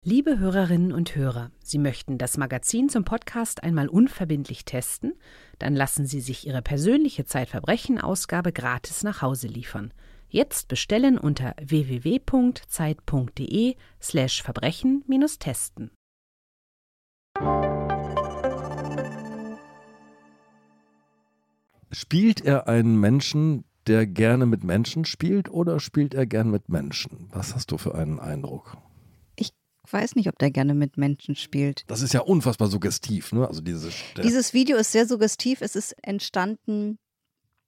[0.04, 5.12] Liebe Hörerinnen und Hörer, Sie möchten das Magazin zum Podcast einmal unverbindlich testen?
[5.60, 9.94] Dann lassen Sie sich Ihre persönliche Zeitverbrechen-Ausgabe gratis nach Hause liefern.
[10.28, 12.16] Jetzt bestellen unter www.zeit.de
[21.92, 27.28] Spielt er einen Menschen, der gerne mit Menschen spielt, oder spielt er gern mit Menschen?
[27.32, 28.76] Was hast du für einen Eindruck?
[29.36, 29.50] Ich
[29.90, 31.84] weiß nicht, ob der gerne mit Menschen spielt.
[31.88, 33.46] Das ist ja unfassbar suggestiv, ne?
[33.46, 35.60] Also diese der- Dieses Video ist sehr suggestiv.
[35.60, 36.98] Es ist entstanden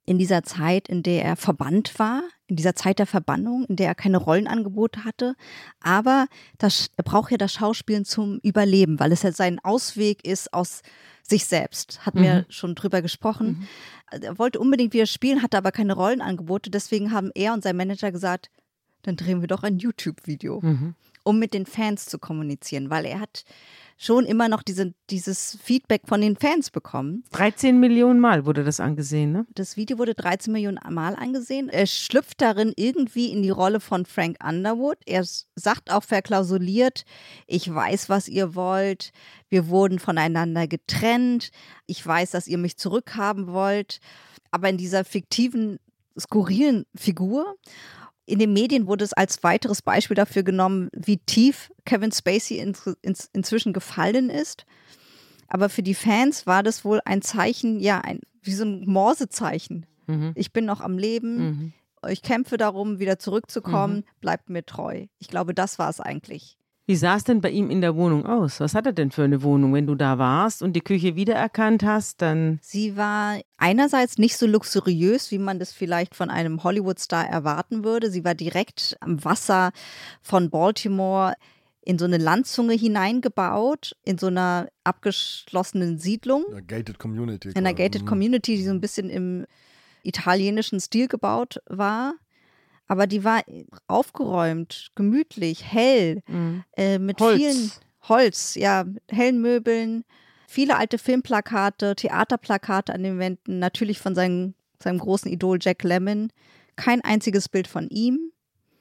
[0.07, 3.89] in dieser Zeit, in der er verbannt war, in dieser Zeit der Verbannung, in der
[3.89, 5.35] er keine Rollenangebote hatte.
[5.81, 10.53] Aber das, er braucht ja das Schauspielen zum Überleben, weil es ja sein Ausweg ist
[10.55, 10.83] aus
[11.27, 12.05] sich selbst.
[12.05, 13.67] Hatten wir schon drüber gesprochen.
[14.11, 16.71] Er wollte unbedingt wieder spielen, hatte aber keine Rollenangebote.
[16.71, 18.51] Deswegen haben er und sein Manager gesagt,
[19.03, 20.61] dann drehen wir doch ein YouTube-Video,
[21.25, 23.45] um mit den Fans zu kommunizieren, weil er hat
[24.05, 27.25] schon immer noch diese, dieses Feedback von den Fans bekommen.
[27.33, 29.47] 13 Millionen Mal wurde das angesehen, ne?
[29.55, 31.69] Das Video wurde 13 Millionen Mal angesehen.
[31.69, 34.99] Er schlüpft darin irgendwie in die Rolle von Frank Underwood.
[35.07, 37.05] Er sagt auch verklausuliert,
[37.47, 39.13] ich weiß, was ihr wollt.
[39.49, 41.51] Wir wurden voneinander getrennt.
[41.87, 44.01] Ich weiß, dass ihr mich zurückhaben wollt.
[44.51, 45.79] Aber in dieser fiktiven,
[46.19, 47.57] skurrilen Figur.
[48.27, 52.75] In den Medien wurde es als weiteres Beispiel dafür genommen, wie tief Kevin Spacey in,
[53.03, 54.65] in, inzwischen gefallen ist.
[55.49, 59.87] Aber für die Fans war das wohl ein Zeichen, ja, ein, wie so ein Morsezeichen.
[60.35, 61.73] Ich bin noch am Leben.
[62.09, 64.05] Ich kämpfe darum, wieder zurückzukommen.
[64.21, 65.07] Bleibt mir treu.
[65.19, 66.59] Ich glaube, das war es eigentlich.
[66.87, 68.61] Wie sah es denn bei ihm in der Wohnung aus?
[68.61, 69.73] Was hat er denn für eine Wohnung?
[69.73, 74.47] Wenn du da warst und die Küche wiedererkannt hast, dann Sie war einerseits nicht so
[74.47, 78.11] luxuriös, wie man das vielleicht von einem Hollywood-Star erwarten würde.
[78.11, 79.73] Sie war direkt am Wasser
[80.21, 81.35] von Baltimore
[81.81, 86.45] in so eine Landzunge hineingebaut, in so einer abgeschlossenen Siedlung.
[86.51, 87.49] Ja, Gated Community.
[87.49, 87.73] in einer.
[87.73, 89.47] Gated Community, die so ein bisschen im
[90.03, 92.15] italienischen Stil gebaut war.
[92.87, 93.43] Aber die war
[93.87, 96.23] aufgeräumt, gemütlich, hell,
[96.77, 97.37] äh, mit Holz.
[97.37, 97.71] vielen
[98.03, 100.05] Holz, ja, hellen Möbeln,
[100.47, 106.31] viele alte Filmplakate, Theaterplakate an den Wänden, natürlich von seinem, seinem großen Idol Jack Lemmon.
[106.77, 108.33] Kein einziges Bild von ihm.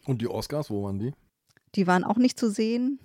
[0.05, 1.13] Und die Oscars, wo waren die?
[1.75, 2.99] Die waren auch nicht zu sehen.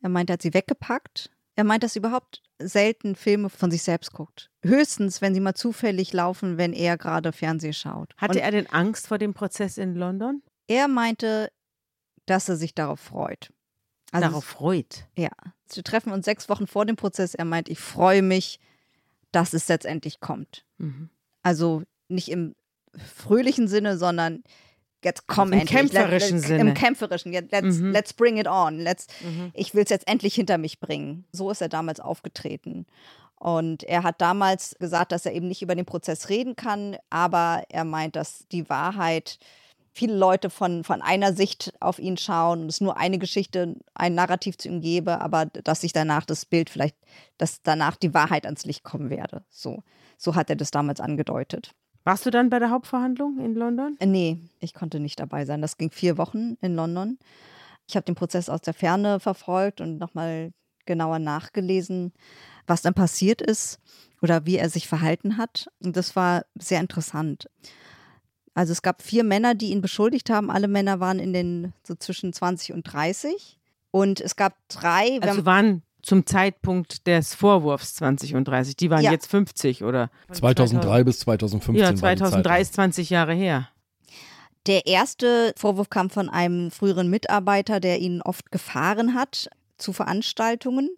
[0.00, 1.30] Er meint, er hat sie weggepackt.
[1.58, 4.48] Er meint, dass er überhaupt selten Filme von sich selbst guckt.
[4.62, 8.14] Höchstens, wenn sie mal zufällig laufen, wenn er gerade Fernsehen schaut.
[8.16, 10.40] hatte Und er denn Angst vor dem Prozess in London?
[10.68, 11.50] er meinte,
[12.26, 13.52] dass er sich darauf freut.
[14.12, 15.08] Also, Darauf freut.
[15.16, 15.30] Ja.
[15.72, 17.34] Wir treffen uns sechs Wochen vor dem Prozess.
[17.34, 18.60] Er meint, ich freue mich,
[19.32, 20.64] dass es letztendlich kommt.
[20.76, 21.10] Mhm.
[21.42, 22.54] Also nicht im
[22.94, 24.44] fröhlichen Sinne, sondern
[25.04, 25.78] jetzt komm Im endlich.
[25.78, 26.70] kämpferischen Let- let- Sinne.
[26.70, 27.32] Im kämpferischen.
[27.32, 27.92] Jetzt, Let's, Mhm.
[27.92, 28.78] let's bring it on.
[28.78, 29.50] Let's, Mhm.
[29.54, 31.24] Ich will es jetzt endlich hinter mich bringen.
[31.32, 32.86] So ist er damals aufgetreten.
[33.36, 37.62] Und er hat damals gesagt, dass er eben nicht über den Prozess reden kann, aber
[37.68, 39.38] er meint, dass die Wahrheit
[39.92, 44.14] viele Leute von, von einer Sicht auf ihn schauen und es nur eine Geschichte, ein
[44.14, 46.96] Narrativ zu ihm gebe, aber dass sich danach das Bild vielleicht,
[47.36, 49.44] dass danach die Wahrheit ans Licht kommen werde.
[49.50, 49.82] So,
[50.16, 51.72] so hat er das damals angedeutet.
[52.08, 53.94] Warst du dann bei der Hauptverhandlung in London?
[54.00, 55.60] Äh, Nee, ich konnte nicht dabei sein.
[55.60, 57.18] Das ging vier Wochen in London.
[57.86, 60.54] Ich habe den Prozess aus der Ferne verfolgt und nochmal
[60.86, 62.14] genauer nachgelesen,
[62.66, 63.78] was dann passiert ist
[64.22, 65.68] oder wie er sich verhalten hat.
[65.80, 67.50] Und das war sehr interessant.
[68.54, 70.50] Also es gab vier Männer, die ihn beschuldigt haben.
[70.50, 73.60] Alle Männer waren in den so zwischen 20 und 30.
[73.90, 75.20] Und es gab drei.
[75.20, 78.76] Also waren zum Zeitpunkt des Vorwurfs 20 und 30.
[78.76, 79.10] Die waren Ja.
[79.12, 80.10] jetzt 50 oder?
[80.30, 82.62] 2003 bis 2015 Ja, war die 2003 Zeit.
[82.62, 83.68] ist 20 Jahre her.
[84.66, 90.90] Der erste Vorwurf kam von einem früheren Mitarbeiter, der ihn oft gefahren hat zu Veranstaltungen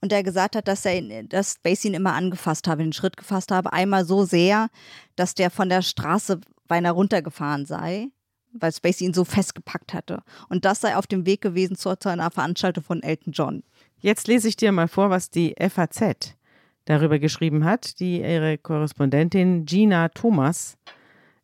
[0.00, 3.16] und der gesagt hat, dass er ihn, dass Spacey ihn immer angefasst habe, den Schritt
[3.16, 4.68] gefasst habe, einmal so sehr,
[5.14, 8.08] dass der von der Straße beinahe runtergefahren sei,
[8.52, 10.22] weil Spacey ihn so festgepackt hatte.
[10.48, 13.62] Und das sei auf dem Weg gewesen zu, zu einer Veranstaltung von Elton John.
[14.00, 16.36] Jetzt lese ich dir mal vor, was die FAZ
[16.84, 20.76] darüber geschrieben hat, die ihre Korrespondentin Gina Thomas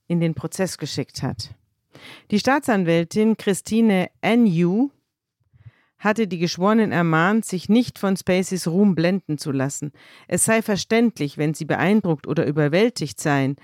[0.07, 1.55] in den Prozess geschickt hat.
[2.31, 4.91] Die Staatsanwältin Christine N.U.
[5.99, 9.93] hatte die Geschworenen ermahnt, sich nicht von Spaceys Ruhm blenden zu lassen.
[10.29, 13.57] Es sei verständlich, wenn sie beeindruckt oder überwältigt seien,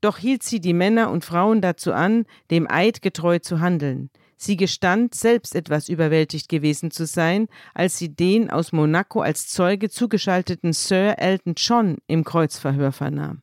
[0.00, 4.10] doch hielt sie die Männer und Frauen dazu an, dem Eid getreu zu handeln.
[4.42, 9.90] Sie gestand, selbst etwas überwältigt gewesen zu sein, als sie den aus Monaco als Zeuge
[9.90, 13.42] zugeschalteten Sir Elton John im Kreuzverhör vernahm.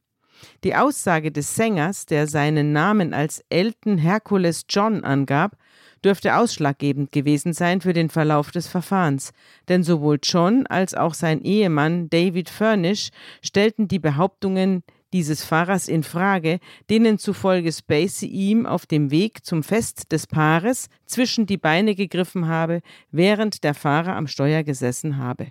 [0.63, 5.55] Die Aussage des Sängers, der seinen Namen als Elton Hercules John angab,
[6.03, 9.33] dürfte ausschlaggebend gewesen sein für den Verlauf des Verfahrens,
[9.69, 13.09] denn sowohl John als auch sein Ehemann David Furnish
[13.43, 19.63] stellten die Behauptungen dieses Fahrers in Frage, denen zufolge Spacey ihm auf dem Weg zum
[19.63, 25.47] Fest des Paares zwischen die Beine gegriffen habe, während der Fahrer am Steuer gesessen habe.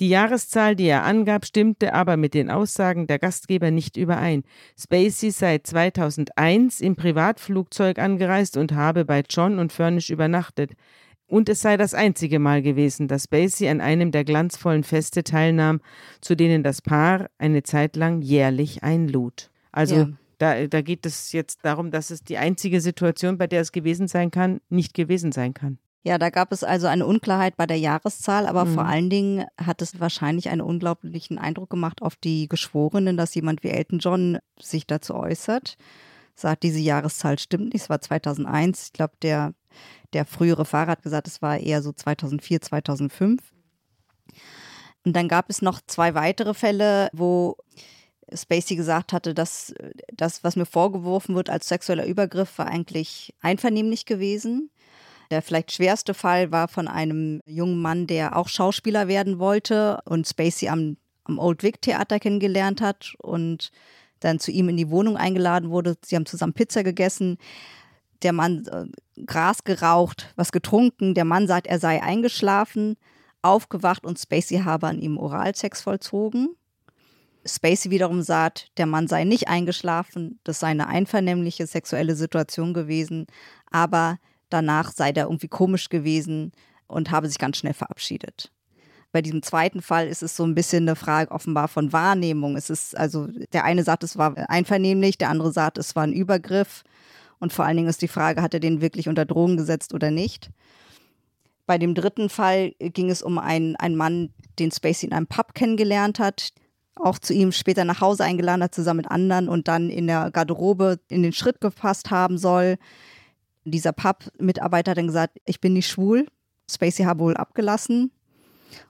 [0.00, 4.44] Die Jahreszahl, die er angab, stimmte aber mit den Aussagen der Gastgeber nicht überein.
[4.78, 10.74] Spacey sei 2001 im Privatflugzeug angereist und habe bei John und Furnish übernachtet.
[11.28, 15.80] Und es sei das einzige Mal gewesen, dass Spacey an einem der glanzvollen Feste teilnahm,
[16.22, 19.50] zu denen das Paar eine Zeit lang jährlich einlud.
[19.70, 20.08] Also Ja.
[20.38, 24.08] da, da geht es jetzt darum, dass es die einzige Situation, bei der es gewesen
[24.08, 25.78] sein kann, nicht gewesen sein kann.
[26.02, 28.74] Ja, da gab es also eine Unklarheit bei der Jahreszahl, aber Mhm.
[28.74, 33.62] vor allen Dingen hat es wahrscheinlich einen unglaublichen Eindruck gemacht auf die Geschworenen, dass jemand
[33.62, 35.76] wie Elton John sich dazu äußert.
[36.34, 38.84] Sagt, diese Jahreszahl stimmt nicht, es war 2001.
[38.86, 39.52] Ich glaube, der,
[40.12, 43.42] der frühere Fahrer hat gesagt, es war eher so 2004, 2005.
[45.04, 47.56] Und dann gab es noch zwei weitere Fälle, wo
[48.32, 49.74] Spacey gesagt hatte, dass
[50.12, 54.70] das, was mir vorgeworfen wird als sexueller Übergriff, war eigentlich einvernehmlich gewesen.
[55.30, 60.26] Der vielleicht schwerste Fall war von einem jungen Mann, der auch Schauspieler werden wollte und
[60.26, 63.70] Spacey am, am Old Vic Theater kennengelernt hat und
[64.20, 65.96] dann zu ihm in die Wohnung eingeladen wurde.
[66.04, 67.38] Sie haben zusammen Pizza gegessen.
[68.22, 71.14] Der Mann äh, Gras geraucht, was getrunken.
[71.14, 72.96] Der Mann sagt, er sei eingeschlafen,
[73.42, 76.56] aufgewacht und Spacey habe an ihm Oralsex vollzogen.
[77.46, 83.26] Spacey wiederum sagt, der Mann sei nicht eingeschlafen, das sei eine einvernehmliche sexuelle Situation gewesen,
[83.70, 84.18] aber
[84.50, 86.52] danach sei der irgendwie komisch gewesen
[86.86, 88.50] und habe sich ganz schnell verabschiedet.
[89.10, 92.56] Bei diesem zweiten Fall ist es so ein bisschen eine Frage offenbar von Wahrnehmung.
[92.56, 96.12] Es ist also, der eine sagt, es war einvernehmlich, der andere sagt, es war ein
[96.12, 96.82] Übergriff.
[97.40, 100.10] Und vor allen Dingen ist die Frage, hat er den wirklich unter Drogen gesetzt oder
[100.10, 100.50] nicht?
[101.66, 105.54] Bei dem dritten Fall ging es um einen, einen Mann, den Spacey in einem Pub
[105.54, 106.52] kennengelernt hat,
[106.96, 110.30] auch zu ihm später nach Hause eingeladen hat, zusammen mit anderen und dann in der
[110.30, 112.76] Garderobe in den Schritt gepasst haben soll.
[113.64, 116.26] Dieser Pub-Mitarbeiter hat dann gesagt, ich bin nicht schwul.
[116.70, 118.10] Spacey habe wohl abgelassen.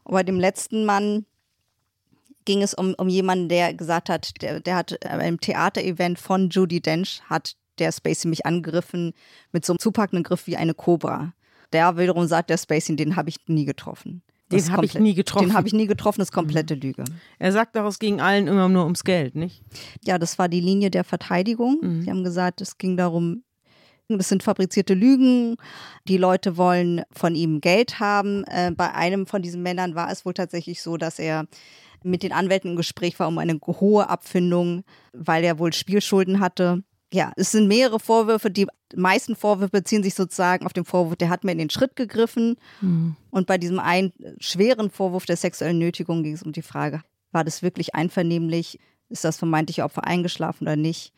[0.04, 1.26] Und bei dem letzten Mann
[2.44, 6.48] ging es um, um jemanden, der gesagt hat, der, der hat äh, im Theaterevent von
[6.48, 9.12] Judy Dench hat der Spacey mich angegriffen
[9.52, 11.32] mit so einem zupackenden Griff wie eine Cobra.
[11.72, 14.22] Der wiederum sagt, der Spacey, den habe ich nie getroffen.
[14.50, 15.48] Den habe ich nie getroffen.
[15.48, 17.04] Den habe ich nie getroffen, das ist komplette Lüge.
[17.38, 19.62] Er sagt doch, es ging allen immer nur ums Geld, nicht?
[20.04, 21.78] Ja, das war die Linie der Verteidigung.
[21.82, 22.02] Mhm.
[22.02, 23.42] Sie haben gesagt, es ging darum,
[24.08, 25.56] das sind fabrizierte Lügen.
[26.06, 28.44] Die Leute wollen von ihm Geld haben.
[28.44, 31.44] Äh, bei einem von diesen Männern war es wohl tatsächlich so, dass er
[32.02, 36.82] mit den Anwälten im Gespräch war um eine hohe Abfindung, weil er wohl Spielschulden hatte.
[37.12, 38.50] Ja, es sind mehrere Vorwürfe.
[38.50, 41.96] Die meisten Vorwürfe beziehen sich sozusagen auf den Vorwurf, der hat mir in den Schritt
[41.96, 42.56] gegriffen.
[42.80, 43.16] Mhm.
[43.30, 47.44] Und bei diesem einen schweren Vorwurf der sexuellen Nötigung ging es um die Frage, war
[47.44, 48.78] das wirklich einvernehmlich?
[49.08, 51.12] Ist das vermeintliche Opfer eingeschlafen oder nicht?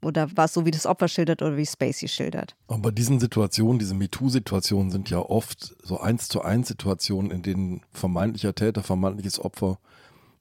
[0.00, 2.54] Oder war es so, wie das Opfer schildert oder wie Spacey schildert?
[2.68, 7.42] Aber bei diesen Situationen, diese MeToo-Situationen sind ja oft so eins zu eins Situationen, in
[7.42, 9.78] denen vermeintlicher Täter, vermeintliches Opfer,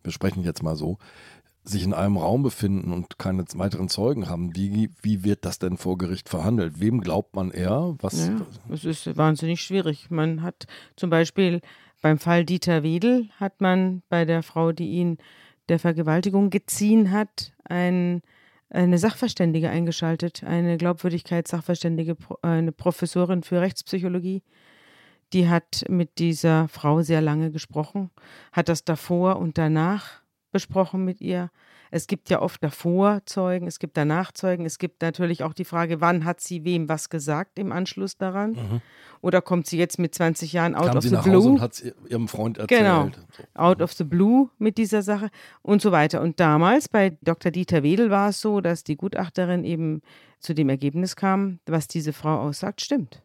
[0.04, 1.00] wir sprechen jetzt mal so,
[1.68, 4.56] sich in einem Raum befinden und keine weiteren Zeugen haben.
[4.56, 6.80] Wie, wie wird das denn vor Gericht verhandelt?
[6.80, 7.96] Wem glaubt man eher?
[8.00, 8.42] Was, Ja,
[8.74, 10.10] es ist wahnsinnig schwierig.
[10.10, 11.62] Man hat zum Beispiel
[12.02, 15.18] beim Fall Dieter Wedel hat man bei der Frau, die ihn
[15.68, 18.22] der Vergewaltigung geziehen hat, ein,
[18.70, 24.44] eine Sachverständige eingeschaltet, eine Glaubwürdigkeitssachverständige, eine Professorin für Rechtspsychologie.
[25.34, 28.12] Die hat mit dieser Frau sehr lange gesprochen,
[28.54, 30.22] hat das davor und danach
[30.58, 31.52] besprochen mit ihr.
[31.92, 34.66] Es gibt ja oft davor Zeugen, es gibt danach Zeugen.
[34.66, 38.52] Es gibt natürlich auch die Frage, wann hat sie wem was gesagt im Anschluss daran?
[38.52, 38.82] Mhm.
[39.22, 41.44] Oder kommt sie jetzt mit 20 Jahren out kam of sie the nach Hause und
[41.44, 41.62] blue?
[41.62, 42.82] hat es ihrem Freund erzählt?
[42.82, 43.10] Genau.
[43.54, 45.30] Out of the blue mit dieser Sache
[45.62, 46.22] und so weiter.
[46.22, 47.52] Und damals bei Dr.
[47.52, 50.02] Dieter Wedel war es so, dass die Gutachterin eben
[50.40, 53.24] zu dem Ergebnis kam, was diese Frau aussagt, stimmt.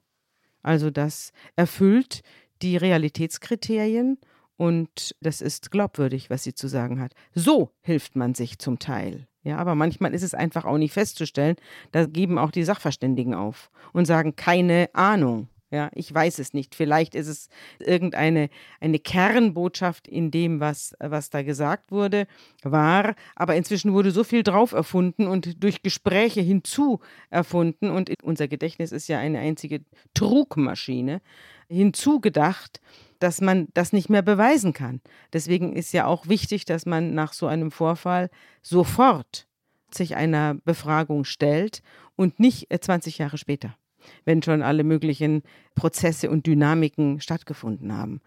[0.63, 2.23] Also das erfüllt
[2.61, 4.19] die Realitätskriterien
[4.57, 7.15] und das ist glaubwürdig, was sie zu sagen hat.
[7.35, 9.27] So hilft man sich zum Teil.
[9.45, 11.57] Ja, aber manchmal ist es einfach auch nicht festzustellen.
[11.91, 15.49] Da geben auch die Sachverständigen auf und sagen keine Ahnung.
[15.73, 16.75] Ja, ich weiß es nicht.
[16.75, 22.27] Vielleicht ist es irgendeine eine Kernbotschaft in dem, was, was da gesagt wurde,
[22.63, 23.15] war.
[23.35, 27.89] Aber inzwischen wurde so viel drauf erfunden und durch Gespräche hinzu erfunden.
[27.89, 29.81] Und unser Gedächtnis ist ja eine einzige
[30.13, 31.23] Trugmaschine
[31.69, 32.83] hinzugedacht,
[33.23, 35.01] dass man das nicht mehr beweisen kann.
[35.33, 38.31] Deswegen ist ja auch wichtig, dass man nach so einem Vorfall
[38.63, 39.47] sofort
[39.91, 41.83] sich einer Befragung stellt
[42.17, 43.77] und nicht äh, 20 Jahre später,
[44.25, 45.43] wenn schon alle möglichen
[45.77, 48.21] Prozesse und Dynamiken stattgefunden haben.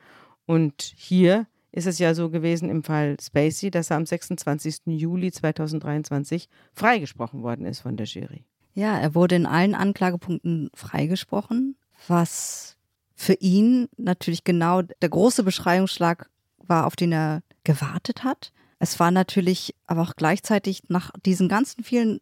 [0.45, 4.83] Und hier ist es ja so gewesen im Fall Spacey, dass er am 26.
[4.85, 8.45] Juli 2023 freigesprochen worden ist von der Jury.
[8.73, 11.75] Ja, er wurde in allen Anklagepunkten freigesprochen,
[12.07, 12.77] was
[13.15, 18.51] für ihn natürlich genau der große Beschreiungsschlag war, auf den er gewartet hat.
[18.79, 22.19] Es war natürlich aber auch gleichzeitig nach diesen ganzen vielen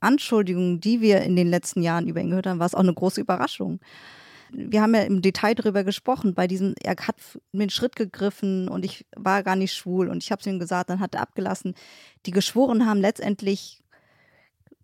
[0.00, 2.94] Anschuldigungen, die wir in den letzten Jahren über ihn gehört haben, war es auch eine
[2.94, 3.80] große Überraschung.
[4.52, 7.16] Wir haben ja im Detail darüber gesprochen, bei diesem, er hat
[7.50, 10.60] mir einen Schritt gegriffen und ich war gar nicht schwul und ich habe es ihm
[10.60, 11.74] gesagt, dann hat er abgelassen.
[12.26, 13.82] Die Geschworenen haben letztendlich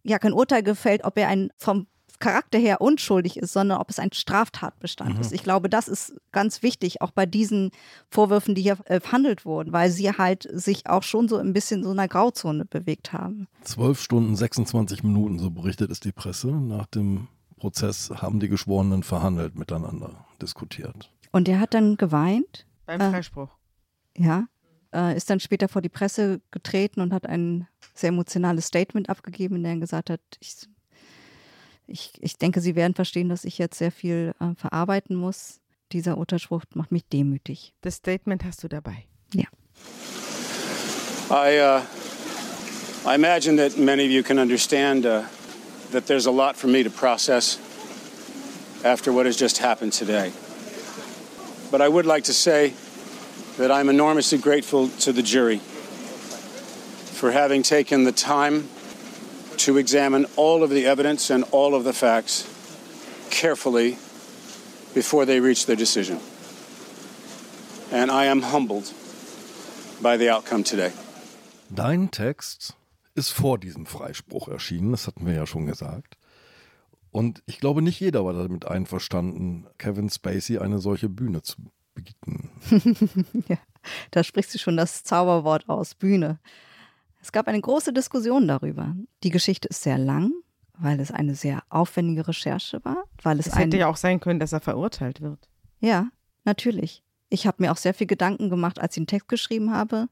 [0.03, 1.87] ja kein Urteil gefällt, ob er ein vom
[2.23, 5.21] Charakter her unschuldig ist, sondern ob es ein Straftatbestand Mhm.
[5.21, 5.33] ist.
[5.33, 7.71] Ich glaube, das ist ganz wichtig, auch bei diesen
[8.09, 11.81] Vorwürfen, die hier äh, verhandelt wurden, weil sie halt sich auch schon so ein bisschen
[11.81, 13.49] in so einer Grauzone bewegt haben.
[13.63, 16.49] 12 Stunden 26 Minuten, so berichtet es die Presse.
[16.49, 21.11] Nach dem Prozess haben die Geschworenen verhandelt miteinander, diskutiert.
[21.33, 23.49] Und er hat dann geweint, Beim Äh, Freispruch.
[24.17, 24.47] ja,
[24.95, 29.57] äh, ist dann später vor die Presse getreten und hat ein sehr emotionales Statement abgegeben,
[29.57, 30.69] in dem er gesagt hat, ich,
[31.93, 35.61] ich, ich denke, Sie werden verstehen, dass ich jetzt sehr viel äh, verarbeiten muss.
[35.93, 37.75] Dieser Urteilsspruch macht mich demütig.
[37.83, 39.05] Das Statement hast du dabei.
[41.33, 41.81] I, uh,
[43.07, 45.23] I imagine that many of you can understand uh,
[45.93, 47.59] that there's a lot for me to process
[48.85, 50.31] after what has just happened today.
[51.71, 52.75] But I would like to say
[53.57, 55.59] that I'm enormously grateful to the jury
[57.17, 58.69] for having taken the time
[59.65, 62.47] to examine all of the evidence and all of the facts
[63.31, 63.97] carefully
[64.95, 66.19] before they reach their decision.
[67.91, 68.93] And I am humbled
[70.03, 70.93] by the outcome today.
[71.71, 72.77] Dein Text
[73.15, 76.17] ist vor diesem Freispruch erschienen, das hatten wir ja schon gesagt.
[77.11, 81.57] Und ich glaube, nicht jeder war damit einverstanden, Kevin Spacey eine solche Bühne zu
[81.95, 82.51] bieten.
[83.49, 83.59] ja,
[84.11, 86.39] da sprichst du schon das Zauberwort aus, Bühne.
[87.23, 88.97] Es gab eine große Diskussion darüber.
[89.23, 90.33] Die Geschichte ist sehr lang,
[90.77, 94.41] weil es eine sehr aufwendige Recherche war, weil es, Es hätte ja auch sein können,
[94.41, 95.49] dass er verurteilt wird.
[95.79, 96.09] Ja,
[96.45, 97.03] natürlich.
[97.29, 100.09] Ich habe mir auch sehr viel Gedanken gemacht, als ich den Text geschrieben habe.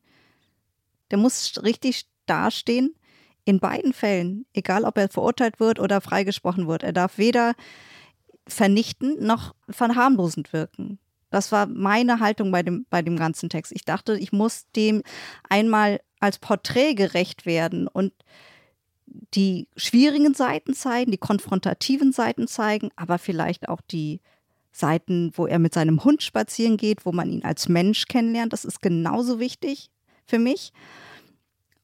[1.11, 2.95] Der muss richtig dastehen.
[3.45, 6.83] In beiden Fällen, egal ob er verurteilt wird oder freigesprochen wird.
[6.83, 7.55] Er darf weder
[8.47, 10.99] vernichtend noch verharmlosend wirken.
[11.31, 13.72] Das war meine Haltung bei dem, bei dem ganzen Text.
[13.72, 15.03] Ich dachte, ich muss dem
[15.49, 18.12] einmal als Porträt gerecht werden und
[19.35, 24.20] die schwierigen Seiten zeigen, die konfrontativen Seiten zeigen, aber vielleicht auch die
[24.72, 28.53] Seiten, wo er mit seinem Hund spazieren geht, wo man ihn als Mensch kennenlernt.
[28.53, 29.91] Das ist genauso wichtig
[30.26, 30.72] für mich.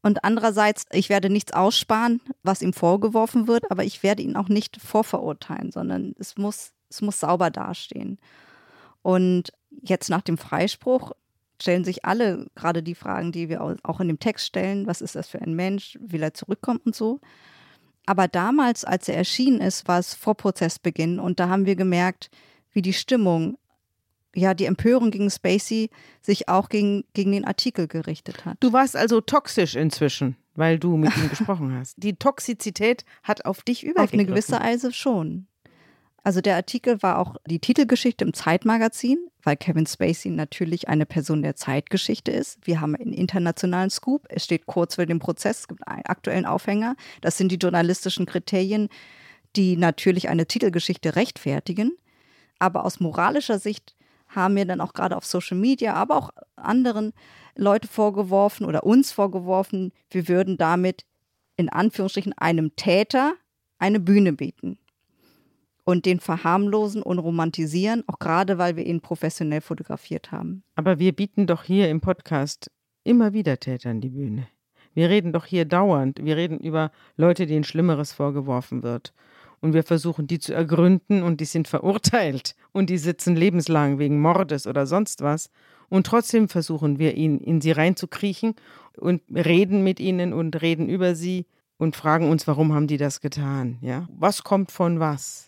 [0.03, 4.49] Und andererseits, ich werde nichts aussparen, was ihm vorgeworfen wird, aber ich werde ihn auch
[4.49, 8.19] nicht vorverurteilen, sondern es muss, es muss sauber dastehen.
[9.07, 11.13] Und jetzt nach dem Freispruch
[11.63, 14.89] stellen sich alle gerade die Fragen, die wir auch in dem Text stellen.
[14.89, 15.97] Was ist das für ein Mensch?
[16.01, 17.21] Will er zurückkommen und so?
[18.05, 22.31] Aber damals, als er erschienen ist, war es vor Prozessbeginn und da haben wir gemerkt,
[22.73, 23.59] wie die Stimmung,
[24.35, 25.91] ja, die Empörung gegen Spacey
[26.21, 28.57] sich auch gegen, gegen den Artikel gerichtet hat.
[28.59, 31.95] Du warst also toxisch inzwischen, weil du mit ihm gesprochen hast.
[31.97, 34.09] Die Toxizität hat auf dich übergegriffen.
[34.09, 35.47] Auf eine gewisse Weise schon.
[36.27, 41.41] Also der Artikel war auch die Titelgeschichte im Zeitmagazin, weil Kevin Spacey natürlich eine Person
[41.41, 42.59] der Zeitgeschichte ist.
[42.67, 44.27] Wir haben einen internationalen Scoop.
[44.29, 46.97] Es steht kurz vor dem Prozess, es gibt einen aktuellen Aufhänger.
[47.21, 48.89] Das sind die journalistischen Kriterien,
[49.55, 51.93] die natürlich eine Titelgeschichte rechtfertigen.
[52.59, 53.95] Aber aus moralischer Sicht
[54.27, 57.13] haben wir dann auch gerade auf Social Media, aber auch anderen
[57.55, 61.05] Leute vorgeworfen oder uns vorgeworfen, wir würden damit
[61.57, 63.35] in Anführungsstrichen einem Täter
[63.79, 64.81] eine Bühne bieten
[65.87, 70.65] und den verharmlosen und romantisieren, auch gerade weil wir ihn professionell fotografiert haben.
[70.75, 72.71] Aber wir bieten doch hier im Podcast
[73.05, 74.49] immer wieder Tätern die Bühne.
[74.95, 76.19] Wir reden doch hier dauernd.
[76.23, 79.15] Wir reden über Leute, denen Schlimmeres vorgeworfen wird.
[79.61, 84.21] Und wir versuchen, die zu ergründen und die sind verurteilt und die sitzen lebenslang wegen
[84.21, 85.51] Mordes oder sonst was.
[85.89, 88.57] Und trotzdem versuchen wir, ihn in sie reinzukriechen
[88.99, 91.47] und reden mit ihnen und reden über sie
[91.79, 93.79] und fragen uns, warum haben die das getan?
[93.83, 94.09] Ja?
[94.11, 95.46] Was kommt von was?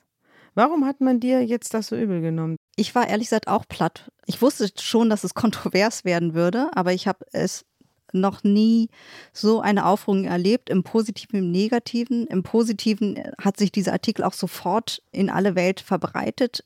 [0.59, 2.57] Warum hat man dir jetzt das so übel genommen?
[2.75, 4.11] Ich war ehrlich gesagt auch platt.
[4.27, 7.65] Ich wusste schon, dass es kontrovers werden würde, aber ich habe es
[8.13, 8.89] noch nie
[9.33, 12.27] so eine Aufruhr erlebt, im Positiven, im Negativen.
[12.27, 16.65] Im Positiven hat sich dieser Artikel auch sofort in alle Welt verbreitet.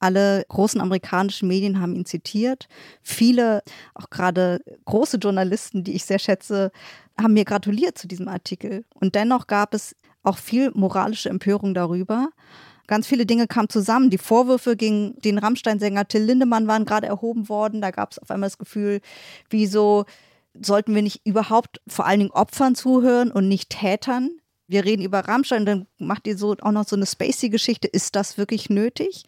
[0.00, 2.68] Alle großen amerikanischen Medien haben ihn zitiert.
[3.02, 3.62] Viele,
[3.94, 6.72] auch gerade große Journalisten, die ich sehr schätze,
[7.18, 8.84] haben mir gratuliert zu diesem Artikel.
[8.92, 12.28] Und dennoch gab es auch viel moralische Empörung darüber.
[12.90, 14.10] Ganz viele Dinge kamen zusammen.
[14.10, 17.80] Die Vorwürfe gegen den Rammstein-Sänger Till Lindemann waren gerade erhoben worden.
[17.80, 19.00] Da gab es auf einmal das Gefühl,
[19.48, 20.06] wieso
[20.60, 24.30] sollten wir nicht überhaupt vor allen Dingen Opfern zuhören und nicht Tätern?
[24.66, 27.86] Wir reden über Rammstein, dann macht ihr so auch noch so eine Spacey-Geschichte.
[27.86, 29.22] Ist das wirklich nötig?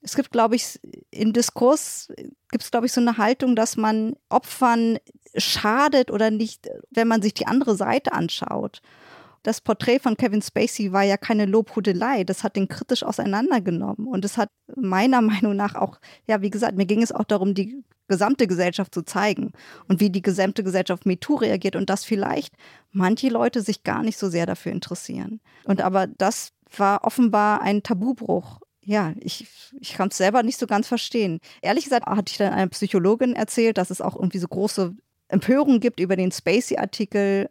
[0.00, 0.78] Es gibt, glaube ich,
[1.10, 2.06] im Diskurs
[2.52, 4.98] gibt es, glaube ich, so eine Haltung, dass man Opfern
[5.36, 8.80] schadet oder nicht, wenn man sich die andere Seite anschaut
[9.42, 12.24] das Porträt von Kevin Spacey war ja keine Lobhudelei.
[12.24, 14.06] Das hat den kritisch auseinandergenommen.
[14.06, 17.54] Und es hat meiner Meinung nach auch, ja, wie gesagt, mir ging es auch darum,
[17.54, 19.52] die gesamte Gesellschaft zu zeigen
[19.86, 22.54] und wie die gesamte Gesellschaft MeToo reagiert und dass vielleicht
[22.90, 25.40] manche Leute sich gar nicht so sehr dafür interessieren.
[25.64, 28.60] Und aber das war offenbar ein Tabubruch.
[28.82, 29.46] Ja, ich,
[29.78, 31.40] ich kann es selber nicht so ganz verstehen.
[31.60, 34.94] Ehrlich gesagt hatte ich dann einer Psychologin erzählt, dass es auch irgendwie so große
[35.28, 37.50] Empörung gibt über den Spacey-Artikel.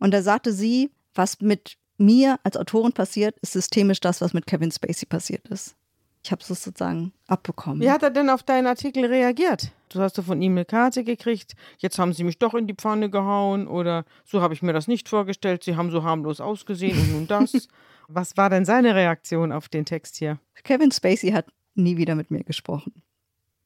[0.00, 4.46] Und da sagte sie, was mit mir als Autorin passiert, ist systemisch das, was mit
[4.46, 5.76] Kevin Spacey passiert ist.
[6.24, 7.80] Ich habe es sozusagen abbekommen.
[7.80, 9.72] Wie hat er denn auf deinen Artikel reagiert?
[9.88, 12.74] Du hast du von ihm eine Karte gekriegt, jetzt haben sie mich doch in die
[12.74, 16.98] Pfanne gehauen oder so habe ich mir das nicht vorgestellt, sie haben so harmlos ausgesehen
[16.98, 17.52] und nun das.
[18.08, 20.38] was war denn seine Reaktion auf den Text hier?
[20.64, 23.02] Kevin Spacey hat nie wieder mit mir gesprochen.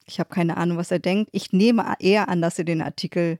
[0.06, 1.30] Ich habe keine Ahnung, was er denkt.
[1.32, 3.38] Ich nehme eher an, dass er den Artikel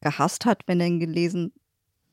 [0.00, 1.52] gehasst hat, wenn er ihn gelesen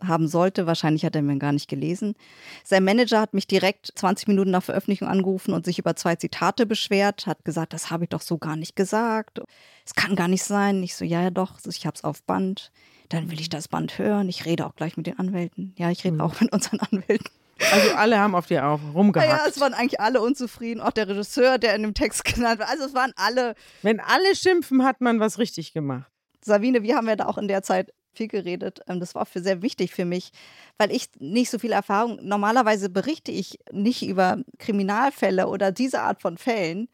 [0.06, 0.66] haben sollte.
[0.66, 2.16] Wahrscheinlich hat er mir gar nicht gelesen.
[2.64, 6.66] Sein Manager hat mich direkt 20 Minuten nach Veröffentlichung angerufen und sich über zwei Zitate
[6.66, 9.40] beschwert, hat gesagt, das habe ich doch so gar nicht gesagt.
[9.86, 10.84] Es kann gar nicht sein.
[10.84, 12.72] Ich so, ja, ja doch, ich habe es auf Band.
[13.10, 14.30] Dann will ich das Band hören.
[14.30, 15.74] Ich rede auch gleich mit den Anwälten.
[15.78, 16.22] Ja, ich rede mhm.
[16.22, 17.30] auch mit unseren Anwälten.
[17.72, 19.30] Also alle haben auf dir auch rumgehackt.
[19.30, 20.80] Ja, es waren eigentlich alle unzufrieden.
[20.80, 22.70] Auch der Regisseur, der in dem Text genannt war.
[22.70, 23.56] Also es waren alle.
[23.82, 26.10] Wenn alle schimpfen, hat man was richtig gemacht.
[26.42, 28.82] Sabine, wir haben ja da auch in der Zeit viel geredet.
[28.88, 30.32] Ähm, das war für sehr wichtig für mich,
[30.78, 36.22] weil ich nicht so viel Erfahrung, normalerweise berichte ich nicht über Kriminalfälle oder diese Art
[36.22, 36.90] von Fällen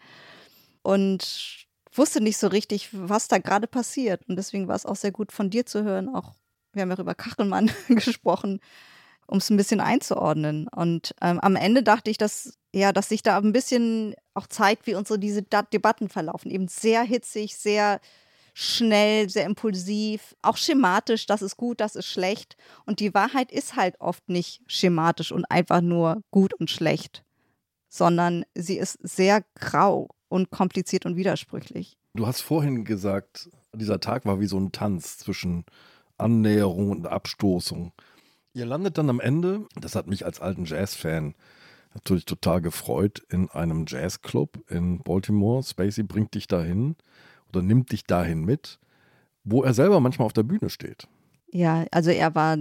[0.81, 4.27] und wusste nicht so richtig, was da gerade passiert.
[4.27, 6.13] Und deswegen war es auch sehr gut von dir zu hören.
[6.13, 6.33] Auch
[6.73, 8.59] wir haben ja über Kachelmann gesprochen,
[9.27, 10.67] um es ein bisschen einzuordnen.
[10.67, 14.85] Und ähm, am Ende dachte ich, dass ja, dass sich da ein bisschen auch zeigt,
[14.85, 16.51] wie unsere diese Debatten verlaufen.
[16.51, 18.01] Eben sehr hitzig, sehr
[18.57, 22.55] schnell, sehr impulsiv, auch schematisch, das ist gut, das ist schlecht.
[22.85, 27.25] Und die Wahrheit ist halt oft nicht schematisch und einfach nur gut und schlecht,
[27.89, 31.97] sondern sie ist sehr grau und kompliziert und widersprüchlich.
[32.13, 35.65] Du hast vorhin gesagt, dieser Tag war wie so ein Tanz zwischen
[36.17, 37.91] Annäherung und Abstoßung.
[38.53, 41.35] Ihr landet dann am Ende, das hat mich als alten Jazz-Fan
[41.93, 45.61] natürlich total gefreut, in einem Jazzclub in Baltimore.
[45.61, 46.95] Spacey bringt dich dahin
[47.55, 48.79] oder nimmt dich dahin mit,
[49.43, 51.07] wo er selber manchmal auf der Bühne steht.
[51.51, 52.57] Ja, also er war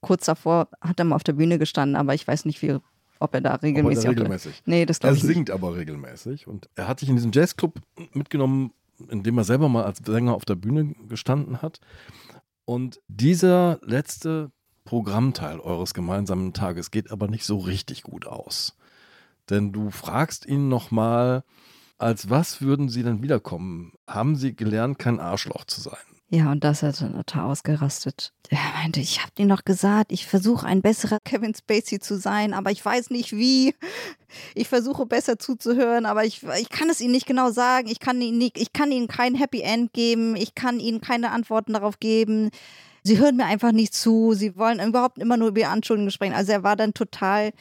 [0.00, 2.76] kurz davor, hat er mal auf der Bühne gestanden, aber ich weiß nicht, wie,
[3.20, 4.06] ob er da regelmäßig.
[4.06, 4.62] Aber regelmäßig.
[4.66, 5.34] Nee, das Er ich nicht.
[5.34, 7.80] singt aber regelmäßig und er hat dich in diesem Jazzclub
[8.12, 8.72] mitgenommen,
[9.08, 11.80] in dem er selber mal als Sänger auf der Bühne gestanden hat.
[12.64, 14.50] Und dieser letzte
[14.84, 18.76] Programmteil eures gemeinsamen Tages geht aber nicht so richtig gut aus.
[19.50, 21.44] Denn du fragst ihn nochmal,
[21.98, 23.92] als was würden sie denn wiederkommen?
[24.08, 25.98] Haben sie gelernt, kein Arschloch zu sein?
[26.30, 28.32] Ja, und das hat er total ausgerastet.
[28.48, 32.54] Er meinte, ich habe dir noch gesagt, ich versuche ein besserer Kevin Spacey zu sein,
[32.54, 33.74] aber ich weiß nicht wie.
[34.56, 37.86] Ich versuche besser zuzuhören, aber ich, ich kann es ihnen nicht genau sagen.
[37.86, 40.34] Ich kann ihnen nicht, ich kann ihnen kein Happy End geben.
[40.34, 42.50] Ich kann ihnen keine Antworten darauf geben.
[43.04, 44.32] Sie hören mir einfach nicht zu.
[44.32, 46.34] Sie wollen überhaupt immer nur über Anschuldigungen sprechen.
[46.34, 47.52] Also er war dann total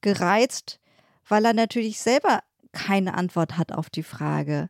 [0.00, 0.80] gereizt,
[1.28, 2.40] weil er natürlich selber
[2.76, 4.68] keine Antwort hat auf die Frage,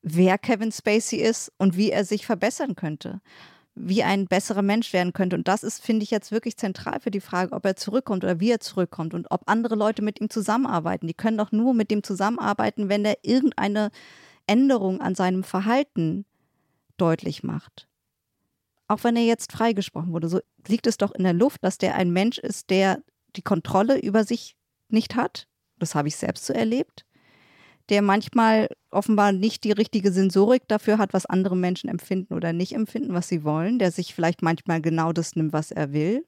[0.00, 3.20] wer Kevin Spacey ist und wie er sich verbessern könnte,
[3.74, 5.36] wie ein besserer Mensch werden könnte.
[5.36, 8.40] Und das ist, finde ich, jetzt wirklich zentral für die Frage, ob er zurückkommt oder
[8.40, 11.06] wie er zurückkommt und ob andere Leute mit ihm zusammenarbeiten.
[11.06, 13.90] Die können doch nur mit dem zusammenarbeiten, wenn er irgendeine
[14.46, 16.24] Änderung an seinem Verhalten
[16.96, 17.86] deutlich macht.
[18.88, 21.96] Auch wenn er jetzt freigesprochen wurde, so liegt es doch in der Luft, dass der
[21.96, 23.02] ein Mensch ist, der
[23.36, 24.56] die Kontrolle über sich
[24.88, 25.48] nicht hat.
[25.78, 27.04] Das habe ich selbst so erlebt
[27.92, 32.74] der manchmal offenbar nicht die richtige Sensorik dafür hat, was andere Menschen empfinden oder nicht
[32.74, 36.24] empfinden, was sie wollen, der sich vielleicht manchmal genau das nimmt, was er will.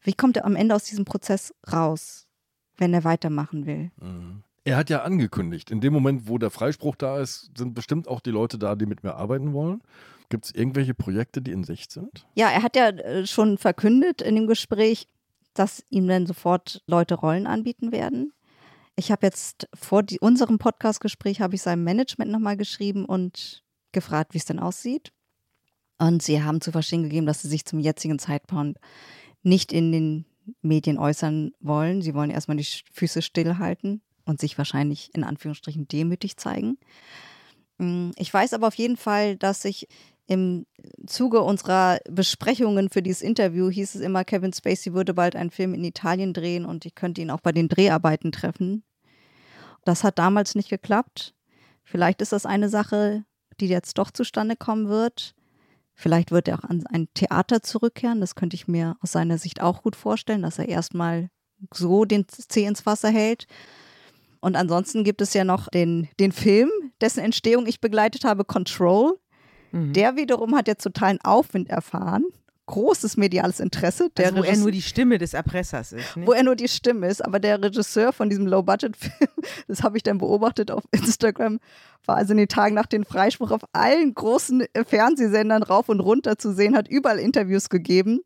[0.00, 2.28] Wie kommt er am Ende aus diesem Prozess raus,
[2.76, 3.90] wenn er weitermachen will?
[4.62, 8.20] Er hat ja angekündigt, in dem Moment, wo der Freispruch da ist, sind bestimmt auch
[8.20, 9.82] die Leute da, die mit mir arbeiten wollen.
[10.28, 12.28] Gibt es irgendwelche Projekte, die in Sicht sind?
[12.34, 15.08] Ja, er hat ja äh, schon verkündet in dem Gespräch,
[15.52, 18.32] dass ihm dann sofort Leute Rollen anbieten werden.
[18.96, 23.62] Ich habe jetzt vor die, unserem Podcast-Gespräch habe ich seinem Management nochmal geschrieben und
[23.92, 25.12] gefragt, wie es denn aussieht.
[25.98, 28.78] Und sie haben zu verstehen gegeben, dass sie sich zum jetzigen Zeitpunkt
[29.42, 30.26] nicht in den
[30.60, 32.02] Medien äußern wollen.
[32.02, 36.78] Sie wollen erstmal die Füße stillhalten und sich wahrscheinlich in Anführungsstrichen demütig zeigen.
[37.78, 39.86] Mm, Ich weiß aber auf jeden Fall, dass ich
[40.26, 40.66] im
[41.06, 45.74] Zuge unserer Besprechungen für dieses Interview hieß es immer, Kevin Spacey würde bald einen Film
[45.74, 48.84] in Italien drehen und ich könnte ihn auch bei den Dreharbeiten treffen.
[49.84, 51.34] Das hat damals nicht geklappt.
[51.82, 53.24] Vielleicht ist das eine Sache,
[53.60, 55.34] die jetzt doch zustande kommen wird.
[55.94, 58.20] Vielleicht wird er auch an ein Theater zurückkehren.
[58.20, 61.28] Das könnte ich mir aus seiner Sicht auch gut vorstellen, dass er erstmal
[61.72, 63.46] so den Zeh ins Wasser hält.
[64.40, 66.70] Und ansonsten gibt es ja noch den, den Film,
[67.00, 69.18] dessen Entstehung ich begleitet habe, Control.
[69.72, 72.24] Der wiederum hat jetzt totalen Aufwind erfahren.
[72.66, 74.08] Großes mediales Interesse.
[74.16, 76.16] Der Also, wo er nur die Stimme des Erpressers ist.
[76.16, 76.26] Ne?
[76.26, 77.24] wo er nur die Stimme ist.
[77.24, 79.30] Aber der Regisseur von diesem Low-Budget-Film,
[79.68, 81.58] das habe ich dann beobachtet auf Instagram,
[82.06, 86.00] war also in den Tagen nach dem Freispruch auf allen großen äh, Fernsehsendern rauf und
[86.00, 88.20] runter zu sehen, hat überall Interviews gegeben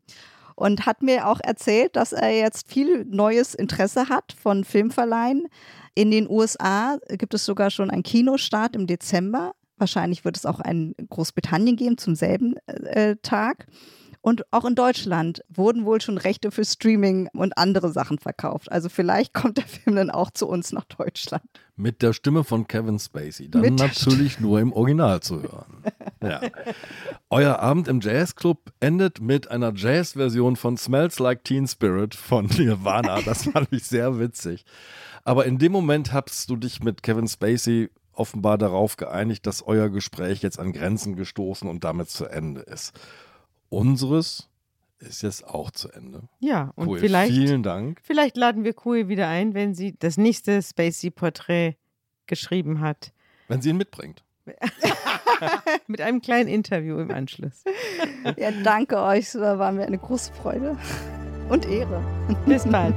[0.57, 5.47] und hat mir auch erzählt, dass er jetzt viel neues Interesse hat von Filmverleihen.
[5.93, 9.53] In den USA gibt es sogar schon einen Kinostart im Dezember.
[9.77, 13.67] Wahrscheinlich wird es auch einen in Großbritannien geben zum selben äh, Tag.
[14.27, 18.69] Und auch in Deutschland wurden wohl schon Rechte für Streaming und andere Sachen verkauft.
[18.69, 21.43] Also vielleicht kommt der Film dann auch zu uns nach Deutschland.
[21.77, 23.49] Mit der Stimme von Kevin Spacey.
[23.49, 25.83] Dann Mit natürlich nur im Original zu hören.
[26.21, 26.41] Ja.
[27.29, 33.21] Euer Abend im Jazzclub endet mit einer Jazz-Version von Smells Like Teen Spirit von Nirvana.
[33.21, 34.65] Das fand ich sehr witzig.
[35.23, 39.89] Aber in dem Moment hast du dich mit Kevin Spacey offenbar darauf geeinigt, dass euer
[39.89, 42.93] Gespräch jetzt an Grenzen gestoßen und damit zu Ende ist.
[43.69, 44.49] Unseres
[44.99, 46.23] ist jetzt auch zu Ende.
[46.39, 46.99] Ja, und Cool.
[46.99, 47.99] vielleicht, Vielen Dank.
[48.03, 51.75] vielleicht laden wir Kue wieder ein, wenn sie das nächste Spacey-Porträt
[52.25, 53.11] geschrieben hat.
[53.47, 54.23] Wenn sie ihn mitbringt.
[55.87, 57.63] Mit einem kleinen Interview im Anschluss.
[58.37, 59.25] Ja, danke euch.
[59.27, 60.77] Es war mir eine große Freude
[61.49, 62.01] und Ehre.
[62.45, 62.95] Bis bald.